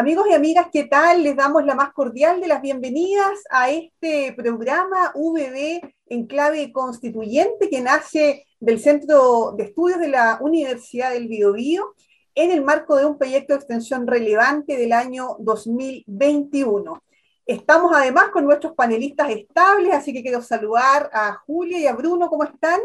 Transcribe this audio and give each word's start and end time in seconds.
Amigos 0.00 0.28
y 0.30 0.32
amigas, 0.32 0.68
¿qué 0.72 0.84
tal? 0.84 1.22
Les 1.22 1.36
damos 1.36 1.62
la 1.62 1.74
más 1.74 1.92
cordial 1.92 2.40
de 2.40 2.48
las 2.48 2.62
bienvenidas 2.62 3.44
a 3.50 3.68
este 3.68 4.32
programa 4.32 5.12
VB 5.14 5.92
en 6.06 6.26
clave 6.26 6.72
constituyente 6.72 7.68
que 7.68 7.82
nace 7.82 8.46
del 8.60 8.80
Centro 8.80 9.52
de 9.58 9.64
Estudios 9.64 10.00
de 10.00 10.08
la 10.08 10.38
Universidad 10.40 11.10
del 11.12 11.28
Biobío 11.28 11.94
en 12.34 12.50
el 12.50 12.64
marco 12.64 12.96
de 12.96 13.04
un 13.04 13.18
proyecto 13.18 13.52
de 13.52 13.58
extensión 13.58 14.06
relevante 14.06 14.78
del 14.78 14.94
año 14.94 15.36
2021. 15.38 17.02
Estamos 17.44 17.92
además 17.94 18.30
con 18.30 18.46
nuestros 18.46 18.72
panelistas 18.72 19.28
estables, 19.28 19.92
así 19.92 20.14
que 20.14 20.22
quiero 20.22 20.40
saludar 20.40 21.10
a 21.12 21.34
Julia 21.44 21.78
y 21.78 21.86
a 21.86 21.92
Bruno, 21.92 22.30
¿cómo 22.30 22.44
están? 22.44 22.80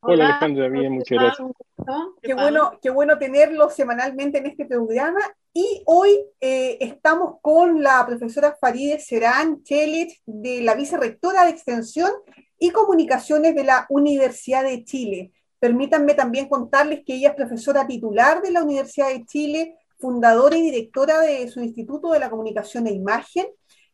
Hola, 0.00 0.26
Alejandra, 0.26 0.68
bien, 0.68 0.92
muchas 0.92 1.18
gracias. 1.18 1.48
Qué 2.20 2.34
bueno, 2.34 2.78
qué 2.82 2.90
bueno 2.90 3.16
tenerlos 3.18 3.74
semanalmente 3.74 4.36
en 4.36 4.46
este 4.46 4.66
programa. 4.66 5.20
Y 5.58 5.82
hoy 5.86 6.10
eh, 6.38 6.76
estamos 6.82 7.36
con 7.40 7.82
la 7.82 8.04
profesora 8.04 8.58
Farideh 8.60 9.00
Serán 9.00 9.62
Chelich, 9.62 10.20
de 10.26 10.60
la 10.60 10.74
vicerrectora 10.74 11.44
de 11.44 11.52
Extensión 11.52 12.10
y 12.58 12.72
Comunicaciones 12.72 13.54
de 13.54 13.64
la 13.64 13.86
Universidad 13.88 14.64
de 14.64 14.84
Chile. 14.84 15.32
Permítanme 15.58 16.12
también 16.12 16.50
contarles 16.50 17.04
que 17.06 17.14
ella 17.14 17.30
es 17.30 17.36
profesora 17.36 17.86
titular 17.86 18.42
de 18.42 18.50
la 18.50 18.62
Universidad 18.62 19.08
de 19.08 19.24
Chile, 19.24 19.76
fundadora 19.98 20.58
y 20.58 20.60
directora 20.60 21.22
de 21.22 21.48
su 21.48 21.60
Instituto 21.60 22.10
de 22.10 22.18
la 22.18 22.28
Comunicación 22.28 22.86
e 22.86 22.92
Imagen, 22.92 23.46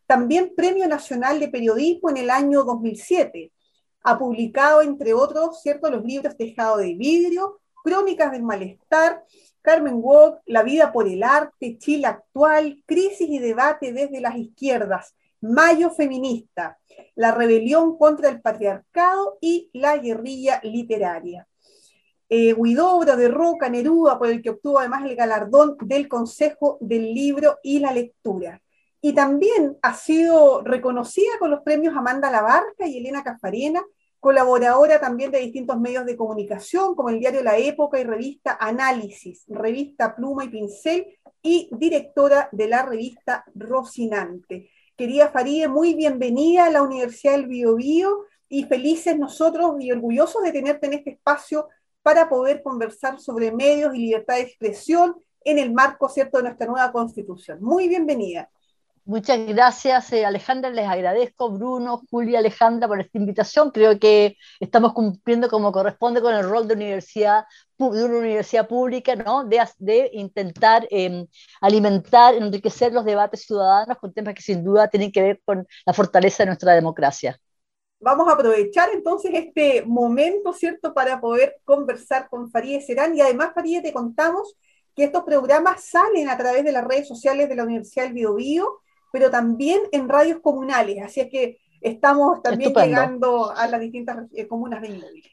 también 0.04 0.54
Premio 0.56 0.88
Nacional 0.88 1.38
de 1.38 1.46
Periodismo 1.46 2.10
en 2.10 2.16
el 2.16 2.30
año 2.30 2.64
2007 2.64 3.52
ha 4.02 4.18
publicado, 4.18 4.82
entre 4.82 5.14
otros, 5.14 5.62
¿cierto? 5.62 5.88
los 5.90 6.04
libros 6.04 6.36
Tejado 6.36 6.78
de 6.78 6.94
Vidrio, 6.94 7.60
Crónicas 7.82 8.32
del 8.32 8.42
Malestar, 8.42 9.24
Carmen 9.60 9.94
Walk, 9.96 10.40
La 10.46 10.62
vida 10.62 10.92
por 10.92 11.08
el 11.08 11.22
arte, 11.22 11.78
Chile 11.78 12.06
actual, 12.06 12.82
Crisis 12.86 13.28
y 13.28 13.38
debate 13.38 13.92
desde 13.92 14.20
las 14.20 14.36
izquierdas, 14.36 15.14
Mayo 15.40 15.90
feminista, 15.90 16.78
La 17.14 17.32
rebelión 17.32 17.98
contra 17.98 18.28
el 18.28 18.40
patriarcado 18.40 19.38
y 19.40 19.70
La 19.72 19.96
guerrilla 19.98 20.60
literaria. 20.62 21.46
Eh, 22.34 22.54
de 22.54 23.28
Roca, 23.28 23.68
Neruda, 23.68 24.18
por 24.18 24.28
el 24.28 24.40
que 24.40 24.48
obtuvo 24.48 24.78
además 24.78 25.04
el 25.04 25.14
galardón 25.14 25.76
del 25.82 26.08
Consejo 26.08 26.78
del 26.80 27.12
Libro 27.12 27.58
y 27.62 27.78
la 27.78 27.92
Lectura. 27.92 28.62
Y 29.02 29.12
también 29.12 29.76
ha 29.82 29.92
sido 29.94 30.62
reconocida 30.62 31.38
con 31.38 31.50
los 31.50 31.60
premios 31.60 31.94
Amanda 31.94 32.30
Labarca 32.30 32.86
y 32.86 32.96
Elena 32.96 33.22
Cafarena, 33.22 33.84
colaboradora 34.22 35.00
también 35.00 35.32
de 35.32 35.40
distintos 35.40 35.80
medios 35.80 36.06
de 36.06 36.16
comunicación, 36.16 36.94
como 36.94 37.08
el 37.08 37.18
diario 37.18 37.42
La 37.42 37.58
Época 37.58 37.98
y 37.98 38.04
revista 38.04 38.56
Análisis, 38.60 39.44
revista 39.48 40.14
Pluma 40.14 40.44
y 40.44 40.48
Pincel, 40.48 41.18
y 41.42 41.68
directora 41.72 42.48
de 42.52 42.68
la 42.68 42.86
revista 42.86 43.44
Rocinante. 43.52 44.70
Querida 44.96 45.30
Farideh, 45.30 45.66
muy 45.66 45.94
bienvenida 45.94 46.66
a 46.66 46.70
la 46.70 46.82
Universidad 46.82 47.32
del 47.32 47.48
Biobío 47.48 48.26
y 48.48 48.62
felices 48.62 49.18
nosotros 49.18 49.74
y 49.80 49.90
orgullosos 49.90 50.44
de 50.44 50.52
tenerte 50.52 50.86
en 50.86 50.92
este 50.92 51.10
espacio 51.10 51.66
para 52.00 52.28
poder 52.28 52.62
conversar 52.62 53.18
sobre 53.18 53.50
medios 53.50 53.92
y 53.92 53.98
libertad 53.98 54.36
de 54.36 54.42
expresión 54.42 55.16
en 55.44 55.58
el 55.58 55.72
marco 55.72 56.08
cierto 56.08 56.38
de 56.38 56.44
nuestra 56.44 56.68
nueva 56.68 56.92
constitución. 56.92 57.58
Muy 57.60 57.88
bienvenida. 57.88 58.48
Muchas 59.04 59.44
gracias, 59.48 60.12
eh, 60.12 60.24
Alejandra. 60.24 60.70
Les 60.70 60.86
agradezco, 60.86 61.50
Bruno, 61.50 62.02
Julia, 62.08 62.38
Alejandra, 62.38 62.86
por 62.86 63.00
esta 63.00 63.18
invitación. 63.18 63.72
Creo 63.72 63.98
que 63.98 64.36
estamos 64.60 64.92
cumpliendo 64.92 65.48
como 65.48 65.72
corresponde 65.72 66.22
con 66.22 66.32
el 66.32 66.48
rol 66.48 66.68
de, 66.68 66.74
una 66.74 66.84
universidad 68.18 68.68
pública, 68.68 69.16
¿no? 69.16 69.44
de, 69.44 69.60
de 69.78 70.10
intentar 70.12 70.86
em, 70.88 71.26
alimentar, 71.60 72.36
enriquecer 72.36 72.92
los 72.92 73.04
debates 73.04 73.44
ciudadanos 73.44 73.98
con 73.98 74.12
temas 74.12 74.34
que 74.34 74.42
sin 74.42 74.62
duda 74.62 74.86
tienen 74.86 75.10
que 75.10 75.22
ver 75.22 75.40
con 75.44 75.66
la 75.84 75.92
fortaleza 75.92 76.44
de 76.44 76.46
nuestra 76.46 76.72
democracia. 76.72 77.36
Vamos 77.98 78.28
a 78.28 78.34
aprovechar 78.34 78.90
entonces 78.92 79.32
este 79.34 79.82
momento, 79.84 80.52
¿cierto?, 80.52 80.94
para 80.94 81.20
poder 81.20 81.56
conversar 81.64 82.28
con 82.28 82.50
Farideh 82.52 82.80
Serán. 82.80 83.16
Y 83.16 83.20
además, 83.20 83.50
Farideh, 83.52 83.82
te 83.82 83.92
contamos 83.92 84.56
que 84.94 85.04
estos 85.04 85.24
programas 85.24 85.84
salen 85.84 86.28
a 86.28 86.36
través 86.36 86.64
de 86.64 86.70
las 86.70 86.84
redes 86.84 87.08
sociales 87.08 87.48
de 87.48 87.56
la 87.56 87.64
Universidad 87.64 88.04
del 88.04 88.14
Biobío 88.14 88.78
pero 89.12 89.30
también 89.30 89.82
en 89.92 90.08
radios 90.08 90.40
comunales. 90.40 91.00
Así 91.04 91.20
es 91.20 91.30
que 91.30 91.58
estamos 91.80 92.42
también 92.42 92.72
llegando 92.74 93.52
a 93.54 93.68
las 93.68 93.80
distintas 93.80 94.26
eh, 94.34 94.48
comunas 94.48 94.82
de 94.82 94.88
Inmóvil. 94.88 95.24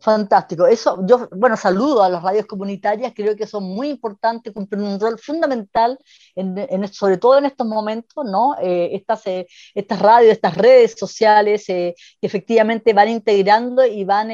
Fantástico. 0.00 0.66
Eso, 0.66 0.98
yo, 1.06 1.28
bueno, 1.30 1.56
saludo 1.56 2.02
a 2.02 2.08
las 2.08 2.22
radios 2.22 2.46
comunitarias, 2.46 3.12
creo 3.14 3.36
que 3.36 3.46
son 3.46 3.62
muy 3.62 3.88
importantes, 3.88 4.52
cumplen 4.52 4.82
un 4.82 4.98
rol 4.98 5.18
fundamental, 5.20 5.98
en, 6.34 6.88
sobre 6.92 7.16
todo 7.16 7.38
en 7.38 7.44
estos 7.44 7.66
momentos, 7.66 8.24
¿no? 8.26 8.56
Eh, 8.60 8.90
estas, 8.92 9.24
eh, 9.26 9.46
estas 9.72 10.00
radios, 10.00 10.32
estas 10.32 10.56
redes 10.56 10.96
sociales 10.98 11.68
eh, 11.68 11.94
que 12.20 12.26
efectivamente 12.26 12.92
van 12.92 13.08
integrando 13.08 13.86
y 13.86 14.04
van 14.04 14.28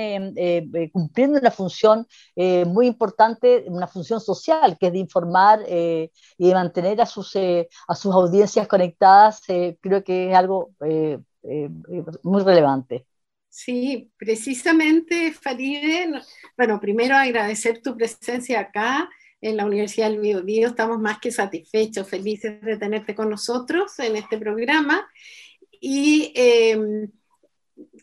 cumpliendo 0.93 1.39
una 1.39 1.51
función 1.51 2.07
muy 2.37 2.87
importante, 2.87 3.65
una 3.69 3.87
función 3.87 4.21
social, 4.21 4.79
que 4.79 4.87
es 4.87 4.93
de 4.93 4.99
informar 4.99 5.61
y 5.69 6.11
de 6.49 6.55
mantener 6.55 7.01
a 7.03 7.07
sus, 7.07 7.37
a 7.37 7.95
sus 7.95 8.15
audiencias 8.15 8.67
conectadas, 8.67 9.43
creo 9.81 10.03
que 10.05 10.31
es 10.31 10.37
algo 10.37 10.71
muy 12.23 12.43
relevante. 12.43 13.07
Sí, 13.53 14.09
precisamente, 14.17 15.33
Faride, 15.33 16.23
bueno, 16.57 16.81
primero 16.81 17.17
agradecer 17.17 17.83
tu 17.83 17.97
presencia 17.97 18.61
acá 18.61 19.11
en 19.41 19.57
la 19.57 19.67
Universidad 19.67 20.09
del 20.09 20.21
Biobío. 20.21 20.69
Estamos 20.69 21.01
más 21.01 21.19
que 21.19 21.33
satisfechos, 21.33 22.09
felices 22.09 22.63
de 22.63 22.77
tenerte 22.77 23.15
con 23.15 23.29
nosotros 23.29 23.99
en 23.99 24.15
este 24.15 24.39
programa. 24.39 25.05
Y 25.81 26.33
em, 26.37 27.11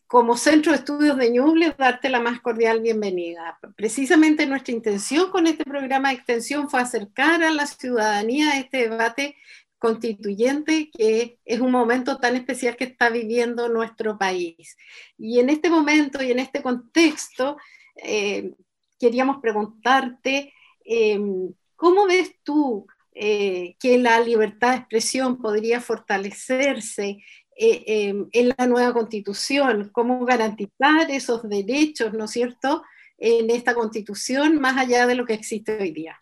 como 0.06 0.36
Centro 0.36 0.74
de 0.74 0.80
Estudios 0.80 1.18
de 1.18 1.32
Ñuble, 1.32 1.74
darte 1.78 2.10
la 2.10 2.20
más 2.20 2.42
cordial 2.42 2.82
bienvenida. 2.82 3.58
Precisamente 3.78 4.48
nuestra 4.48 4.74
intención 4.74 5.32
con 5.32 5.48
este 5.48 5.64
programa 5.64 6.10
de 6.10 6.16
extensión 6.16 6.70
fue 6.70 6.82
acercar 6.82 7.42
a 7.42 7.52
la 7.52 7.68
ciudadanía 7.68 8.60
este 8.60 8.90
debate 8.90 9.38
constituyente, 9.78 10.90
que 10.92 11.40
es 11.46 11.60
un 11.60 11.72
momento 11.72 12.18
tan 12.18 12.36
especial 12.36 12.76
que 12.76 12.86
está 12.86 13.10
viviendo 13.10 13.70
nuestro 13.70 14.18
país. 14.18 14.76
Y 15.18 15.40
en 15.40 15.50
este 15.50 15.70
momento 15.70 16.24
y 16.24 16.32
en 16.32 16.40
este 16.40 16.62
contexto, 16.62 17.58
eh, 17.96 18.54
queríamos 19.00 19.38
preguntarte, 19.42 20.54
em, 20.84 21.54
¿cómo 21.76 22.08
ves 22.08 22.36
tú 22.44 22.88
eh, 23.14 23.76
que 23.80 23.98
la 23.98 24.20
libertad 24.20 24.72
de 24.72 24.78
expresión 24.78 25.42
podría 25.42 25.82
fortalecerse 25.82 27.24
eh, 27.60 28.14
en 28.32 28.54
la 28.58 28.68
nueva 28.68 28.94
constitución? 28.94 29.90
¿Cómo 29.92 30.26
garantizar 30.26 31.10
esos 31.10 31.48
derechos, 31.50 32.14
¿no 32.14 32.26
es 32.26 32.32
cierto?, 32.32 32.84
en 33.18 33.50
esta 33.50 33.74
constitución 33.74 34.60
más 34.60 34.78
allá 34.78 35.08
de 35.08 35.16
lo 35.16 35.26
que 35.26 35.34
existe 35.34 35.78
hoy 35.80 35.92
día. 35.92 36.20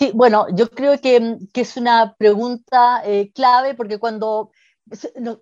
Sí, 0.00 0.12
bueno, 0.14 0.46
yo 0.54 0.70
creo 0.70 0.98
que, 0.98 1.36
es 1.52 1.76
una 1.76 2.14
pregunta 2.16 3.02
eh, 3.04 3.30
clave 3.34 3.74
porque 3.74 3.98
cuando 3.98 4.50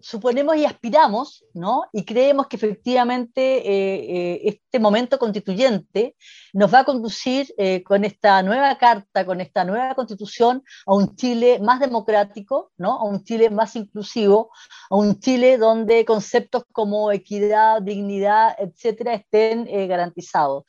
suponemos 0.00 0.56
y 0.56 0.64
aspiramos, 0.64 1.44
¿no? 1.54 1.84
Y 1.92 2.04
creemos 2.04 2.46
que 2.46 2.56
efectivamente 2.56 3.40
eh, 3.40 4.34
eh, 4.34 4.40
este 4.44 4.78
momento 4.78 5.18
constituyente 5.18 6.16
nos 6.52 6.72
va 6.72 6.80
a 6.80 6.84
conducir 6.84 7.48
con 7.84 8.04
esta 8.04 8.42
nueva 8.42 8.76
carta, 8.78 9.24
con 9.24 9.40
esta 9.40 9.64
nueva 9.64 9.94
constitución, 9.94 10.62
a 10.86 10.94
un 10.94 11.14
Chile 11.16 11.58
más 11.60 11.80
democrático, 11.80 12.72
¿no? 12.76 12.98
A 12.98 13.04
un 13.04 13.24
Chile 13.24 13.50
más 13.50 13.76
inclusivo, 13.76 14.50
a 14.90 14.96
un 14.96 15.18
Chile 15.20 15.58
donde 15.58 16.04
conceptos 16.04 16.64
como 16.72 17.12
equidad, 17.12 17.82
dignidad, 17.82 18.56
etcétera, 18.58 19.14
estén 19.14 19.66
garantizados. 19.88 20.64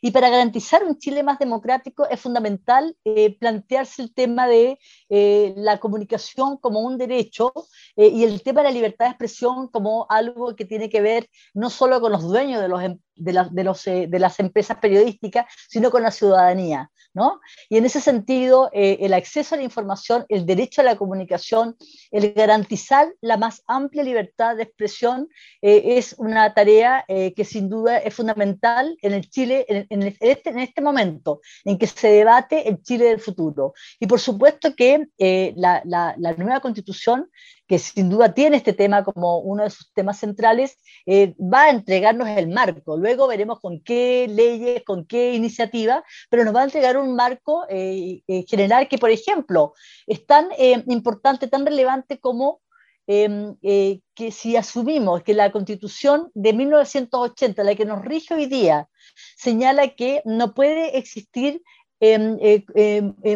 Y 0.00 0.10
para 0.10 0.28
garantizar 0.28 0.84
un 0.84 0.98
Chile 0.98 1.22
más 1.22 1.38
democrático 1.38 2.06
es 2.08 2.20
fundamental 2.20 2.94
eh, 3.04 3.36
plantearse 3.38 4.02
el 4.02 4.12
tema 4.12 4.46
de 4.46 4.78
eh, 5.08 5.54
la 5.56 5.78
comunicación 5.78 6.58
como 6.58 6.80
un 6.80 6.98
derecho 6.98 7.52
eh, 7.96 8.08
el 8.24 8.42
tema 8.42 8.62
de 8.62 8.68
la 8.68 8.74
libertad 8.74 9.06
de 9.06 9.10
expresión 9.10 9.68
como 9.68 10.06
algo 10.08 10.56
que 10.56 10.64
tiene 10.64 10.88
que 10.88 11.00
ver 11.00 11.28
no 11.52 11.70
solo 11.70 12.00
con 12.00 12.12
los 12.12 12.22
dueños 12.22 12.60
de, 12.60 12.68
los, 12.68 12.80
de, 13.16 13.46
de, 13.50 13.64
los, 13.64 13.84
de 13.84 14.18
las 14.18 14.40
empresas 14.40 14.78
periodísticas, 14.78 15.46
sino 15.68 15.90
con 15.90 16.02
la 16.02 16.10
ciudadanía. 16.10 16.90
¿no? 17.12 17.40
Y 17.68 17.76
en 17.76 17.84
ese 17.84 18.00
sentido, 18.00 18.70
el 18.72 19.14
acceso 19.14 19.54
a 19.54 19.58
la 19.58 19.64
información, 19.64 20.26
el 20.28 20.46
derecho 20.46 20.80
a 20.80 20.84
la 20.84 20.96
comunicación, 20.96 21.76
el 22.10 22.32
garantizar 22.32 23.14
la 23.20 23.36
más 23.36 23.62
amplia 23.68 24.02
libertad 24.02 24.56
de 24.56 24.64
expresión 24.64 25.28
es 25.62 26.16
una 26.18 26.54
tarea 26.54 27.04
que 27.06 27.44
sin 27.44 27.68
duda 27.68 27.98
es 27.98 28.14
fundamental 28.14 28.96
en 29.00 29.12
el 29.12 29.30
Chile, 29.30 29.64
en, 29.68 29.86
en, 29.90 30.02
este, 30.20 30.50
en 30.50 30.58
este 30.58 30.80
momento 30.80 31.40
en 31.64 31.78
que 31.78 31.86
se 31.86 32.08
debate 32.08 32.68
el 32.68 32.82
Chile 32.82 33.06
del 33.06 33.20
futuro. 33.20 33.74
Y 34.00 34.06
por 34.06 34.20
supuesto 34.20 34.74
que 34.74 35.06
eh, 35.18 35.52
la, 35.56 35.82
la, 35.84 36.14
la, 36.18 36.32
nueva 36.34 36.60
constitución, 36.60 37.30
que 37.66 37.78
sin 37.78 38.10
duda 38.10 38.34
tiene 38.34 38.56
este 38.56 38.72
tema 38.72 39.04
como 39.04 39.38
uno 39.38 39.64
de 39.64 39.70
sus 39.70 39.92
temas 39.92 40.18
centrales, 40.18 40.78
eh, 41.06 41.34
va 41.40 41.64
a 41.64 41.70
entregarnos 41.70 42.28
el 42.28 42.48
marco. 42.48 42.98
Luego 43.04 43.26
veremos 43.26 43.60
con 43.60 43.80
qué 43.80 44.26
leyes, 44.30 44.82
con 44.82 45.04
qué 45.04 45.34
iniciativa, 45.34 46.02
pero 46.30 46.42
nos 46.42 46.54
va 46.54 46.62
a 46.62 46.64
entregar 46.64 46.96
un 46.96 47.14
marco 47.14 47.66
eh, 47.68 48.22
eh, 48.26 48.44
general 48.48 48.88
que, 48.88 48.96
por 48.96 49.10
ejemplo, 49.10 49.74
es 50.06 50.24
tan 50.24 50.48
importante, 50.86 51.46
tan 51.46 51.66
relevante 51.66 52.18
como 52.18 52.62
em, 53.06 53.56
que 53.60 54.30
si 54.30 54.56
asumimos 54.56 55.22
que 55.22 55.34
la 55.34 55.52
constitución 55.52 56.30
de 56.32 56.54
1980, 56.54 57.62
la 57.62 57.74
que 57.74 57.84
nos 57.84 58.02
rige 58.02 58.32
hoy 58.32 58.46
día, 58.46 58.88
señala 59.36 59.88
que 59.88 60.22
no 60.24 60.54
puede 60.54 60.96
existir 60.96 61.60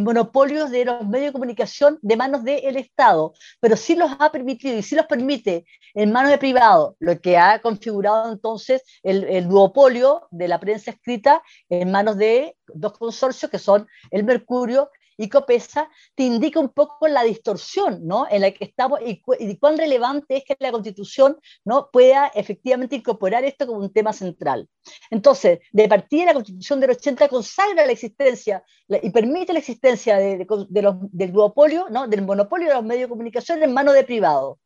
monopolios 0.00 0.70
de 0.70 0.84
los 0.84 1.06
medios 1.06 1.28
de 1.28 1.32
comunicación 1.32 1.98
de 2.02 2.16
manos 2.16 2.44
del 2.44 2.76
Estado, 2.76 3.32
pero 3.60 3.76
sí 3.76 3.96
los 3.96 4.10
ha 4.18 4.30
permitido 4.30 4.76
y 4.76 4.82
sí 4.82 4.94
los 4.94 5.06
permite 5.06 5.64
en 5.94 6.12
manos 6.12 6.30
de 6.30 6.38
privados, 6.38 6.94
lo 6.98 7.20
que 7.20 7.38
ha 7.38 7.60
configurado 7.60 8.32
entonces 8.32 8.82
el, 9.02 9.24
el 9.24 9.48
duopolio 9.48 10.28
de 10.30 10.48
la 10.48 10.60
prensa 10.60 10.90
escrita 10.90 11.42
en 11.68 11.90
manos 11.90 12.16
de 12.16 12.56
dos 12.74 12.98
consorcios 12.98 13.50
que 13.50 13.58
son 13.58 13.86
el 14.10 14.24
Mercurio 14.24 14.90
y 15.18 15.28
Copesa, 15.28 15.90
te 16.14 16.22
indica 16.22 16.60
un 16.60 16.70
poco 16.70 17.08
la 17.08 17.24
distorsión 17.24 18.06
¿no? 18.06 18.26
en 18.30 18.42
la 18.42 18.52
que 18.52 18.64
estamos 18.64 19.00
y, 19.04 19.20
cuán 19.58 19.76
relevante 19.76 20.36
es 20.36 20.44
que 20.44 20.56
la 20.60 20.72
Constitución 20.72 21.36
¿no? 21.64 21.90
pueda 21.92 22.28
efectivamente 22.28 22.96
incorporar 22.96 23.44
esto 23.44 23.66
como 23.66 23.80
un 23.80 23.92
tema 23.92 24.12
central. 24.12 24.68
Entonces, 25.10 25.58
de 25.72 25.88
partida 25.88 26.26
la 26.26 26.34
Constitución 26.34 26.80
del 26.80 26.90
80 26.90 27.28
consagra 27.28 27.84
la 27.84 27.92
existencia 27.92 28.62
y 28.88 29.10
permite 29.10 29.52
la 29.52 29.58
existencia 29.58 30.16
de, 30.16 30.46
los, 30.48 30.96
del 31.10 31.32
duopolio, 31.32 31.86
¿no? 31.90 32.06
del 32.06 32.22
monopolio 32.22 32.68
de 32.68 32.74
los 32.74 32.84
medios 32.84 33.08
de 33.08 33.10
comunicación 33.10 33.62
en 33.62 33.74
manos 33.74 33.94
de 33.94 34.04
privados 34.04 34.58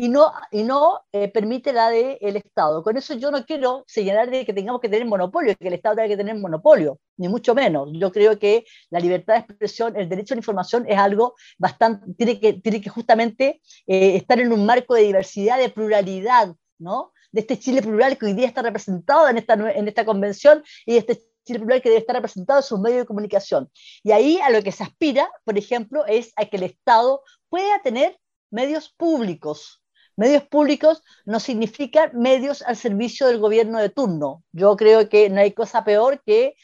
y 0.00 0.08
no, 0.08 0.32
y 0.50 0.62
no 0.62 1.00
eh, 1.12 1.28
permite 1.28 1.72
la 1.72 1.90
del 1.90 2.18
el 2.20 2.36
Estado. 2.36 2.82
Con 2.82 2.96
eso 2.96 3.14
yo 3.14 3.30
no 3.30 3.44
quiero 3.44 3.84
señalar 3.86 4.30
de 4.30 4.44
que 4.44 4.52
tengamos 4.52 4.80
que 4.80 4.88
tener 4.88 5.06
monopolio, 5.06 5.56
que 5.56 5.68
el 5.68 5.74
Estado 5.74 5.96
tenga 5.96 6.08
que 6.08 6.16
tener 6.16 6.36
monopolio, 6.36 6.98
ni 7.16 7.28
mucho 7.28 7.54
menos. 7.54 7.88
Yo 7.92 8.12
creo 8.12 8.38
que 8.38 8.64
la 8.90 9.00
libertad 9.00 9.34
de 9.34 9.40
expresión, 9.40 9.96
el 9.96 10.08
derecho 10.08 10.34
a 10.34 10.36
la 10.36 10.40
información 10.40 10.84
es 10.88 10.98
algo 10.98 11.34
bastante, 11.58 12.14
tiene 12.14 12.40
que, 12.40 12.52
tiene 12.54 12.80
que 12.80 12.90
justamente 12.90 13.60
eh, 13.86 14.16
estar 14.16 14.38
en 14.38 14.52
un 14.52 14.64
marco 14.64 14.94
de 14.94 15.02
diversidad, 15.02 15.58
de 15.58 15.70
pluralidad, 15.70 16.54
¿no? 16.78 17.12
De 17.32 17.40
este 17.40 17.58
Chile 17.58 17.82
plural 17.82 18.16
que 18.16 18.26
hoy 18.26 18.34
día 18.34 18.46
está 18.46 18.62
representado 18.62 19.28
en 19.28 19.38
esta, 19.38 19.54
en 19.54 19.88
esta 19.88 20.04
convención 20.04 20.62
y 20.86 20.92
de 20.92 20.98
este 20.98 21.22
Chile 21.44 21.58
plural 21.58 21.82
que 21.82 21.88
debe 21.88 22.00
estar 22.00 22.14
representado 22.14 22.60
en 22.60 22.64
sus 22.64 22.78
medios 22.78 23.00
de 23.00 23.06
comunicación. 23.06 23.70
Y 24.04 24.12
ahí 24.12 24.38
a 24.40 24.50
lo 24.50 24.62
que 24.62 24.72
se 24.72 24.84
aspira, 24.84 25.30
por 25.44 25.58
ejemplo, 25.58 26.06
es 26.06 26.32
a 26.36 26.44
que 26.44 26.56
el 26.56 26.62
Estado 26.62 27.22
pueda 27.48 27.80
tener 27.82 28.18
medios 28.50 28.88
públicos. 28.90 29.82
Medios 30.18 30.42
públicos 30.42 31.04
no 31.26 31.38
significan 31.38 32.10
medios 32.12 32.62
al 32.62 32.74
servicio 32.74 33.28
del 33.28 33.38
gobierno 33.38 33.78
de 33.78 33.88
turno. 33.88 34.42
Yo 34.50 34.76
creo 34.76 35.08
que 35.08 35.30
no 35.30 35.40
hay 35.40 35.52
cosa 35.52 35.84
peor 35.84 36.20
que, 36.26 36.56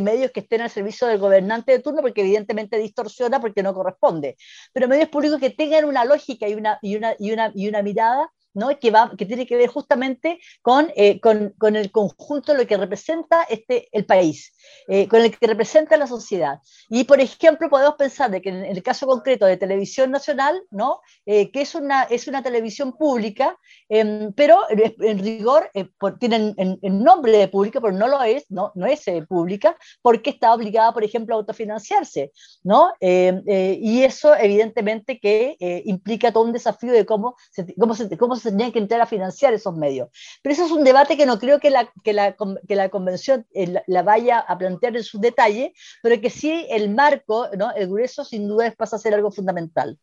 medios 0.00 0.30
que 0.30 0.40
estén 0.40 0.62
al 0.62 0.70
servicio 0.70 1.06
del 1.08 1.18
gobernante 1.18 1.72
de 1.72 1.80
turno, 1.80 2.00
porque 2.00 2.22
evidentemente 2.22 2.78
distorsiona 2.78 3.38
porque 3.38 3.62
no 3.62 3.74
corresponde. 3.74 4.38
Pero 4.72 4.88
medios 4.88 5.10
públicos 5.10 5.38
que 5.38 5.50
tengan 5.50 5.84
una 5.84 6.06
lógica 6.06 6.48
y 6.48 6.54
una, 6.54 6.78
y 6.80 7.68
una 7.68 7.82
mirada 7.82 8.32
que, 8.80 8.90
va, 8.90 9.12
que 9.16 9.26
tiene 9.26 9.46
que 9.46 9.56
ver 9.56 9.68
justamente 9.68 10.40
con, 10.62 10.90
eh, 10.96 11.20
con, 11.20 11.50
con, 11.58 11.76
el 11.76 11.90
conjunto 11.90 12.52
de 12.52 12.58
lo 12.58 12.66
que 12.66 12.76
representa 12.76 13.42
este, 13.44 13.88
el 13.92 14.06
país, 14.06 14.54
eh, 14.88 15.06
con 15.08 15.20
el 15.20 15.36
que 15.36 15.46
representa 15.46 15.96
la 15.96 16.06
sociedad. 16.06 16.60
Y, 16.88 17.04
por 17.04 17.20
ejemplo, 17.20 17.68
podemos 17.68 17.96
pensar 17.96 18.30
de 18.30 18.40
que 18.40 18.48
en 18.48 18.64
el 18.64 18.82
caso 18.82 19.06
concreto 19.06 19.46
de 19.46 19.56
Televisión 19.56 20.10
Nacional, 20.10 20.62
¿no? 20.70 21.00
Eh, 21.26 21.50
que 21.50 21.60
es 21.60 21.74
una, 21.74 22.04
es 22.04 22.26
una 22.28 22.42
televisión 22.42 22.96
pública, 22.96 23.58
em, 23.88 24.32
pero 24.32 24.60
en 24.70 25.18
rigor 25.18 25.70
tienen 26.18 26.54
el 26.56 27.02
nombre 27.02 27.32
de 27.32 27.48
pública, 27.48 27.80
pero 27.80 27.92
no 27.92 28.08
lo 28.08 28.22
es, 28.22 28.46
no, 28.50 28.72
no 28.74 28.86
es 28.86 29.04
pública, 29.28 29.76
porque 30.02 30.30
está 30.30 30.54
obligada, 30.54 30.92
por 30.92 31.04
ejemplo, 31.04 31.34
a 31.34 31.38
autofinanciarse. 31.38 32.32
¿no? 32.62 32.92
Em, 33.00 33.42
y 33.46 34.02
eso, 34.02 34.34
evidentemente, 34.34 35.18
que 35.20 35.56
implica 35.84 36.32
todo 36.32 36.44
un 36.44 36.52
desafío 36.52 36.92
de 36.92 37.04
cómo 37.04 37.36
cómo 37.78 37.94
cómo 38.18 38.36
se 38.36 38.45
tendrían 38.46 38.72
que 38.72 38.78
entrar 38.78 39.00
a 39.00 39.06
financiar 39.06 39.52
esos 39.54 39.76
medios. 39.76 40.08
Pero 40.42 40.52
eso 40.52 40.66
es 40.66 40.72
un 40.72 40.84
debate 40.84 41.16
que 41.16 41.26
no 41.26 41.38
creo 41.38 41.60
que 41.60 41.70
la, 41.70 41.90
que 42.02 42.12
la, 42.12 42.36
que 42.66 42.76
la 42.76 42.88
convención 42.88 43.46
eh, 43.54 43.82
la, 43.86 44.02
vaya 44.02 44.38
a 44.38 44.58
plantear 44.58 44.96
en 44.96 45.04
su 45.04 45.18
detalle, 45.18 45.72
pero 46.02 46.20
que 46.20 46.30
sí 46.30 46.66
el 46.70 46.94
marco, 46.94 47.48
¿no? 47.56 47.72
el 47.72 47.88
grueso, 47.88 48.24
sin 48.24 48.48
duda 48.48 48.72
pasa 48.76 48.96
a 48.96 48.98
ser 48.98 49.14
algo 49.14 49.30
fundamental. 49.30 49.98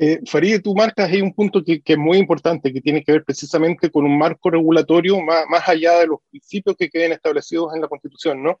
Eh, 0.00 0.20
Farid, 0.26 0.62
tú 0.62 0.76
marcas 0.76 1.10
ahí 1.10 1.20
un 1.20 1.34
punto 1.34 1.64
que, 1.64 1.82
que, 1.82 1.94
es 1.94 1.98
muy 1.98 2.18
importante, 2.18 2.72
que 2.72 2.80
tiene 2.80 3.02
que 3.02 3.10
ver 3.10 3.24
precisamente 3.24 3.90
con 3.90 4.04
un 4.04 4.16
marco 4.16 4.48
regulatorio 4.48 5.20
más, 5.20 5.44
más 5.48 5.68
allá 5.68 5.98
de 5.98 6.06
los 6.06 6.20
principios 6.30 6.76
que 6.76 6.88
queden 6.88 7.10
establecidos 7.10 7.74
en 7.74 7.80
la 7.80 7.88
Constitución, 7.88 8.40
¿no? 8.40 8.60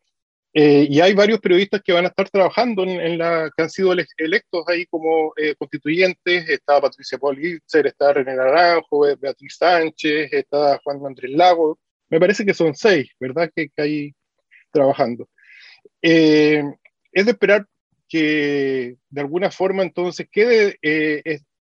Eh, 0.54 0.86
y 0.88 1.00
hay 1.00 1.12
varios 1.14 1.40
periodistas 1.40 1.82
que 1.82 1.92
van 1.92 2.06
a 2.06 2.08
estar 2.08 2.28
trabajando 2.30 2.82
en, 2.82 3.18
la 3.18 3.50
que 3.54 3.62
han 3.62 3.70
sido 3.70 3.92
electos 3.92 4.64
ahí 4.66 4.86
como 4.86 5.32
eh, 5.36 5.54
constituyentes. 5.56 6.48
Está 6.48 6.80
Patricia 6.80 7.18
Politzer, 7.18 7.86
está 7.86 8.12
René 8.12 8.34
Naranjo, 8.34 9.06
Beatriz 9.20 9.56
Sánchez, 9.58 10.32
está 10.32 10.80
Juan 10.82 11.04
Andrés 11.04 11.32
Lago. 11.32 11.78
Me 12.08 12.18
parece 12.18 12.46
que 12.46 12.54
son 12.54 12.74
seis, 12.74 13.10
¿verdad? 13.20 13.50
Que, 13.54 13.68
que 13.68 13.82
hay 13.82 14.14
trabajando. 14.70 15.28
Eh, 16.00 16.62
es 17.12 17.24
de 17.26 17.32
esperar 17.32 17.66
que 18.08 18.96
de 19.10 19.20
alguna 19.20 19.50
forma 19.50 19.82
entonces 19.82 20.26
quede 20.30 20.78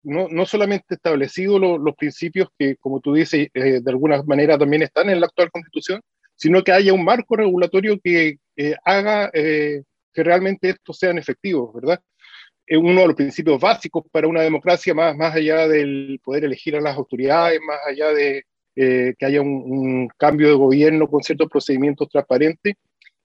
no, 0.02 0.28
no, 0.28 0.44
solamente 0.44 0.96
establecidos 0.96 1.58
los 1.58 1.96
principios 1.96 2.48
que, 2.58 2.76
como 2.76 3.00
tú 3.00 3.14
dices, 3.14 3.48
de 3.54 3.82
alguna 3.86 4.22
manera 4.25 4.58
también 4.58 4.82
están 4.82 5.08
en 5.08 5.20
la 5.20 5.26
actual 5.26 5.50
constitución, 5.50 6.02
sino 6.36 6.62
que 6.62 6.72
haya 6.72 6.92
un 6.92 7.04
marco 7.04 7.36
regulatorio 7.36 7.98
que 8.02 8.38
eh, 8.56 8.74
haga 8.84 9.30
eh, 9.32 9.82
que 10.12 10.22
realmente 10.22 10.70
estos 10.70 10.98
sean 10.98 11.18
efectivos, 11.18 11.74
¿verdad? 11.74 12.00
Es 12.66 12.78
uno 12.78 13.02
de 13.02 13.06
los 13.08 13.16
principios 13.16 13.60
básicos 13.60 14.04
para 14.10 14.28
una 14.28 14.42
democracia, 14.42 14.94
más, 14.94 15.16
más 15.16 15.34
allá 15.34 15.68
del 15.68 16.20
poder 16.24 16.44
elegir 16.44 16.76
a 16.76 16.80
las 16.80 16.96
autoridades, 16.96 17.60
más 17.66 17.78
allá 17.86 18.12
de 18.12 18.44
eh, 18.76 19.14
que 19.18 19.26
haya 19.26 19.42
un, 19.42 20.08
cambio 20.16 20.48
de 20.48 20.54
gobierno 20.54 21.08
con 21.08 21.22
ciertos 21.22 21.48
procedimientos 21.50 22.08
transparentes, 22.08 22.74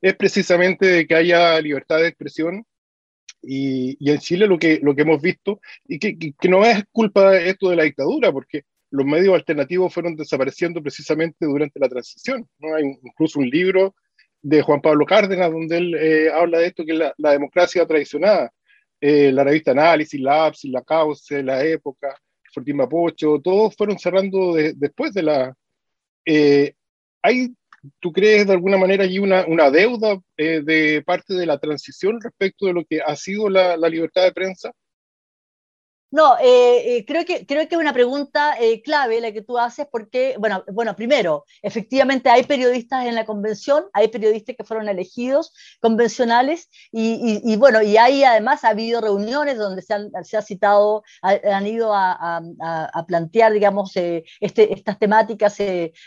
es 0.02 0.16
precisamente 0.16 1.08
que 1.08 1.16
haya 1.16 1.60
libertad 1.62 2.00
de 2.00 2.08
expresión. 2.08 2.66
Y, 3.42 3.96
y 4.00 4.12
en 4.12 4.20
Chile 4.20 4.48
lo 4.48 4.60
que, 4.60 4.80
lo 4.84 4.94
que 4.94 5.04
hemos 5.04 5.22
visto, 5.22 5.62
y 5.88 5.98
que, 5.98 6.18
que 6.18 6.50
no 6.50 6.66
es 6.66 6.84
culpa 6.92 7.32
de 7.32 7.50
esto 7.50 7.70
de 7.70 7.78
la 7.78 7.84
dictadura, 7.84 8.32
porque 8.34 8.64
los 8.92 9.06
medios 9.06 9.36
alternativos 9.36 9.94
fueron 9.94 10.16
desapareciendo 10.16 10.82
precisamente 10.82 11.46
durante 11.46 11.80
la 11.80 11.88
transición. 11.88 12.48
¿no? 12.60 12.76
Hay 12.76 12.84
incluso 13.04 13.40
un 13.40 13.50
libro 13.50 13.96
de 14.42 14.62
Juan 14.62 14.82
Pablo 14.82 15.06
Cárdenas 15.06 15.52
donde 15.52 15.78
él 15.78 15.96
eh, 15.96 16.30
habla 16.32 16.60
de 16.60 16.68
esto, 16.68 16.86
que 16.86 16.94
la, 16.94 17.32
democracia 17.32 17.86
traicionada. 17.86 18.52
Eh, 19.02 19.32
la 19.32 19.44
revista 19.44 19.72
Análisis, 19.72 20.20
la 20.20 20.48
APSI, 20.48 20.70
la 20.70 20.84
Cauce, 20.84 21.42
la 21.42 21.64
Época, 21.64 22.14
Fortín 22.54 22.78
Mapocho, 22.78 23.40
todos 23.42 23.76
fueron 23.76 23.98
cerrando 23.98 24.54
después 24.54 25.14
de 25.14 25.24
la... 25.24 25.56
Eh, 26.26 26.74
¿Hay, 27.22 27.54
tú 28.00 28.12
crees, 28.12 28.48
de 28.48 28.54
alguna 28.54 28.78
manera 28.78 29.04
allí 29.04 29.20
una, 29.20 29.46
una 29.46 29.72
deuda 29.72 30.20
de 30.38 31.04
parte 31.06 31.34
de 31.34 31.46
la 31.46 31.58
transición 31.58 32.20
respecto 32.22 32.66
de 32.66 32.74
lo 32.74 32.86
que 32.86 33.02
ha 33.02 33.16
sido 33.16 33.50
la, 33.50 33.78
la 33.78 33.90
libertad 33.90 34.24
de 34.24 34.34
prensa? 34.34 34.72
No, 36.12 36.38
eh, 36.40 36.98
eh, 36.98 37.06
creo, 37.06 37.24
que, 37.24 37.46
creo 37.46 37.68
que 37.68 37.76
es 37.76 37.82
una 37.82 37.94
pregunta 37.94 38.56
eh, 38.60 38.82
clave 38.82 39.22
la 39.22 39.32
que 39.32 39.44
tú 39.44 39.60
haces 39.60 39.88
porque, 39.92 40.36
bueno, 40.40 40.64
bueno, 40.74 40.96
primero, 40.96 41.46
efectivamente 41.62 42.30
hay 42.30 42.44
periodistas 42.44 43.06
en 43.06 43.14
la 43.14 43.26
convención, 43.26 43.86
hay 43.94 44.08
periodistas 44.08 44.56
que 44.56 44.64
fueron 44.64 44.90
elegidos 44.90 45.54
convencionales 45.80 46.68
y, 46.92 47.56
bueno, 47.58 47.84
y 47.84 47.98
ahí 47.98 48.24
además 48.24 48.64
ha 48.64 48.70
habido 48.70 49.02
reuniones 49.02 49.58
donde 49.58 49.84
se, 49.84 49.94
han, 49.94 50.12
se 50.24 50.36
ha 50.36 50.42
citado, 50.42 51.04
han 51.22 51.68
ido 51.68 51.94
a, 51.94 52.42
plantear, 53.08 53.54
digamos, 53.54 53.92
este, 53.96 54.74
estas 54.74 54.98
temáticas, 54.98 55.58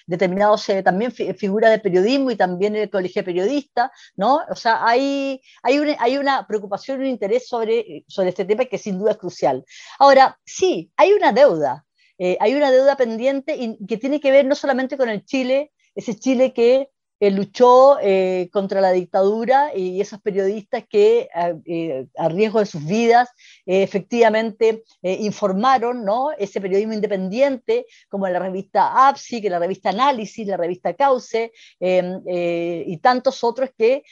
determinados 0.06 0.66
también 0.84 1.12
figuras 1.12 1.70
de 1.70 1.78
periodismo 1.78 2.30
y 2.30 2.36
también 2.36 2.74
el 2.74 2.90
colegio 2.90 3.24
periodista, 3.24 3.92
¿no? 4.16 4.40
O 4.50 4.56
sea, 4.56 4.84
hay, 4.84 5.40
hay, 5.62 5.78
una, 5.78 5.96
hay 6.00 6.18
una 6.18 6.46
preocupación 6.46 7.00
un 7.00 7.06
interés 7.06 7.46
sobre, 7.46 8.04
sobre 8.08 8.30
este 8.30 8.44
tema 8.44 8.64
que 8.64 8.78
sin 8.78 8.98
duda 8.98 9.12
es 9.12 9.18
crucial. 9.18 9.64
Ahora, 9.98 10.38
sí, 10.44 10.92
hay 10.96 11.12
una 11.12 11.32
deuda, 11.32 11.86
eh, 12.18 12.36
hay 12.40 12.54
una 12.54 12.70
deuda 12.70 12.96
pendiente 12.96 13.56
y 13.56 13.84
que 13.86 13.96
tiene 13.96 14.20
que 14.20 14.30
ver 14.30 14.46
no 14.46 14.54
solamente 14.54 14.96
con 14.96 15.08
el 15.08 15.24
Chile, 15.24 15.72
ese 15.94 16.18
Chile 16.18 16.52
que 16.52 16.88
luchó 17.30 17.98
eh, 18.00 18.48
contra 18.52 18.80
la 18.80 18.90
dictadura 18.90 19.70
y 19.76 20.00
esos 20.00 20.20
periodistas 20.20 20.84
que 20.88 21.28
eh, 21.66 22.06
a 22.16 22.28
riesgo 22.28 22.58
de 22.58 22.66
sus 22.66 22.84
vidas 22.84 23.28
eh, 23.64 23.82
efectivamente 23.82 24.82
informaron, 25.02 26.04
¿no? 26.04 26.32
Ese 26.32 26.60
periodismo 26.60 26.92
independiente, 26.92 27.86
como 28.08 28.26
la 28.28 28.38
revista 28.38 29.08
APSI, 29.08 29.40
que 29.40 29.50
la 29.50 29.58
revista 29.58 29.90
Análisis, 29.90 30.46
la 30.46 30.56
revista 30.56 30.94
Cauce, 30.94 31.52
em, 31.78 32.22
y 32.26 32.96
tantos 32.98 33.44
otros 33.44 33.70
que, 33.76 34.02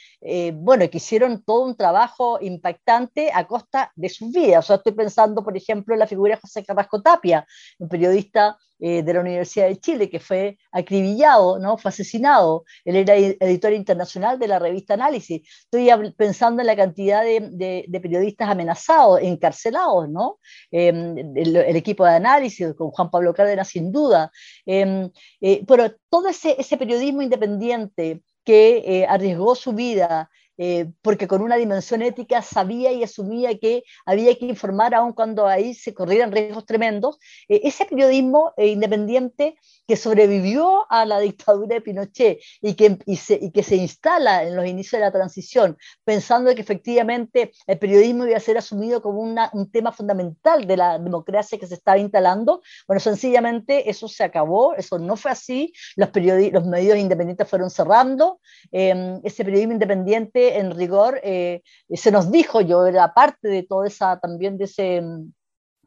bueno, 0.53 0.89
que 0.89 0.97
hicieron 0.97 1.43
todo 1.43 1.65
un 1.65 1.75
trabajo 1.75 2.39
impactante 2.41 3.31
a 3.33 3.45
costa 3.47 3.91
de 3.95 4.09
sus 4.09 4.31
vidas. 4.31 4.65
O 4.65 4.67
sea, 4.67 4.75
estoy 4.77 4.93
pensando, 4.93 5.43
por 5.43 5.57
ejemplo, 5.57 5.93
en 5.93 5.99
la 5.99 6.07
figura 6.07 6.35
de 6.35 6.41
José 6.41 6.63
Carrasco 6.63 7.01
Tapia, 7.01 7.45
un 7.79 7.89
periodista 7.89 8.57
eh, 8.83 9.03
de 9.03 9.13
la 9.13 9.19
Universidad 9.19 9.67
de 9.67 9.79
Chile, 9.79 10.09
que 10.09 10.19
fue 10.19 10.57
acribillado, 10.71 11.59
¿no? 11.59 11.77
fue 11.77 11.89
asesinado. 11.89 12.65
Él 12.83 12.95
era 12.95 13.15
editor 13.15 13.73
internacional 13.73 14.39
de 14.39 14.47
la 14.47 14.57
revista 14.57 14.95
Análisis. 14.95 15.47
Estoy 15.65 15.89
pensando 16.17 16.61
en 16.61 16.67
la 16.67 16.75
cantidad 16.75 17.23
de, 17.23 17.85
periodistas 18.01 18.49
amenazados, 18.49 19.21
encarcelados, 19.21 20.09
¿no? 20.09 20.39
Em, 20.71 21.15
el, 21.35 21.75
equipo 21.75 22.05
de 22.05 22.15
análisis, 22.15 22.73
con 22.73 22.89
Juan 22.89 23.11
Pablo 23.11 23.35
Cárdenas, 23.35 23.67
sin 23.67 23.91
duda. 23.91 24.31
Em, 24.65 25.11
eh, 25.41 25.63
pero 25.67 25.91
todo 26.09 26.29
ese, 26.29 26.55
ese 26.57 26.75
periodismo 26.75 27.21
independiente 27.21 28.23
que 28.43 28.77
eh, 28.85 29.05
arriesgó 29.07 29.53
su 29.53 29.73
vida, 29.73 30.29
eh, 30.63 30.91
porque 31.01 31.27
con 31.27 31.41
una 31.41 31.55
dimensión 31.55 32.03
ética 32.03 32.43
sabía 32.43 32.91
y 32.91 33.01
asumía 33.01 33.57
que 33.57 33.83
había 34.05 34.35
que 34.35 34.45
informar 34.45 34.93
aun 34.93 35.11
cuando 35.11 35.47
ahí 35.47 35.73
se 35.73 35.91
corrieran 35.91 36.31
riesgos 36.31 36.67
tremendos. 36.67 37.17
Eh, 37.49 37.61
ese 37.63 37.85
periodismo 37.85 38.53
eh, 38.57 38.67
independiente 38.67 39.55
que 39.87 39.97
sobrevivió 39.97 40.85
a 40.91 41.03
la 41.05 41.19
dictadura 41.19 41.73
de 41.73 41.81
Pinochet 41.81 42.41
y 42.61 42.75
que, 42.75 42.95
se, 43.17 43.39
y 43.41 43.49
que 43.49 43.63
se 43.63 43.75
instala 43.75 44.43
en 44.43 44.55
los 44.55 44.67
inicios 44.67 44.99
de 44.99 45.05
la 45.07 45.11
transición, 45.11 45.79
pensando 46.03 46.53
que 46.53 46.61
efectivamente 46.61 47.51
el 47.65 47.79
periodismo 47.79 48.27
iba 48.27 48.37
a 48.37 48.39
ser 48.39 48.59
asumido 48.59 49.01
como 49.01 49.19
un 49.19 49.71
tema 49.71 49.91
fundamental 49.91 50.67
de 50.67 50.77
la 50.77 50.99
democracia 50.99 51.57
que 51.57 51.65
se 51.65 51.73
estaba 51.73 51.97
instalando, 51.97 52.61
bueno, 52.87 52.99
sencillamente 52.99 53.89
eso 53.89 54.07
se 54.07 54.23
acabó, 54.23 54.75
eso 54.75 54.99
no 54.99 55.15
fue 55.15 55.31
así, 55.31 55.73
los, 55.95 56.11
los 56.51 56.65
medios 56.67 56.99
independientes 56.99 57.49
fueron 57.49 57.71
cerrando, 57.71 58.39
ese 58.71 59.43
periodismo 59.43 59.73
independiente 59.73 60.50
en 60.59 60.71
rigor, 60.71 61.19
eh, 61.23 61.61
se 61.93 62.11
nos 62.11 62.31
dijo, 62.31 62.61
yo 62.61 62.85
era 62.85 63.13
parte 63.13 63.47
de 63.47 63.63
toda 63.63 63.87
esa, 63.87 64.19
también 64.19 64.57
de 64.57 64.65
ese, 64.65 65.01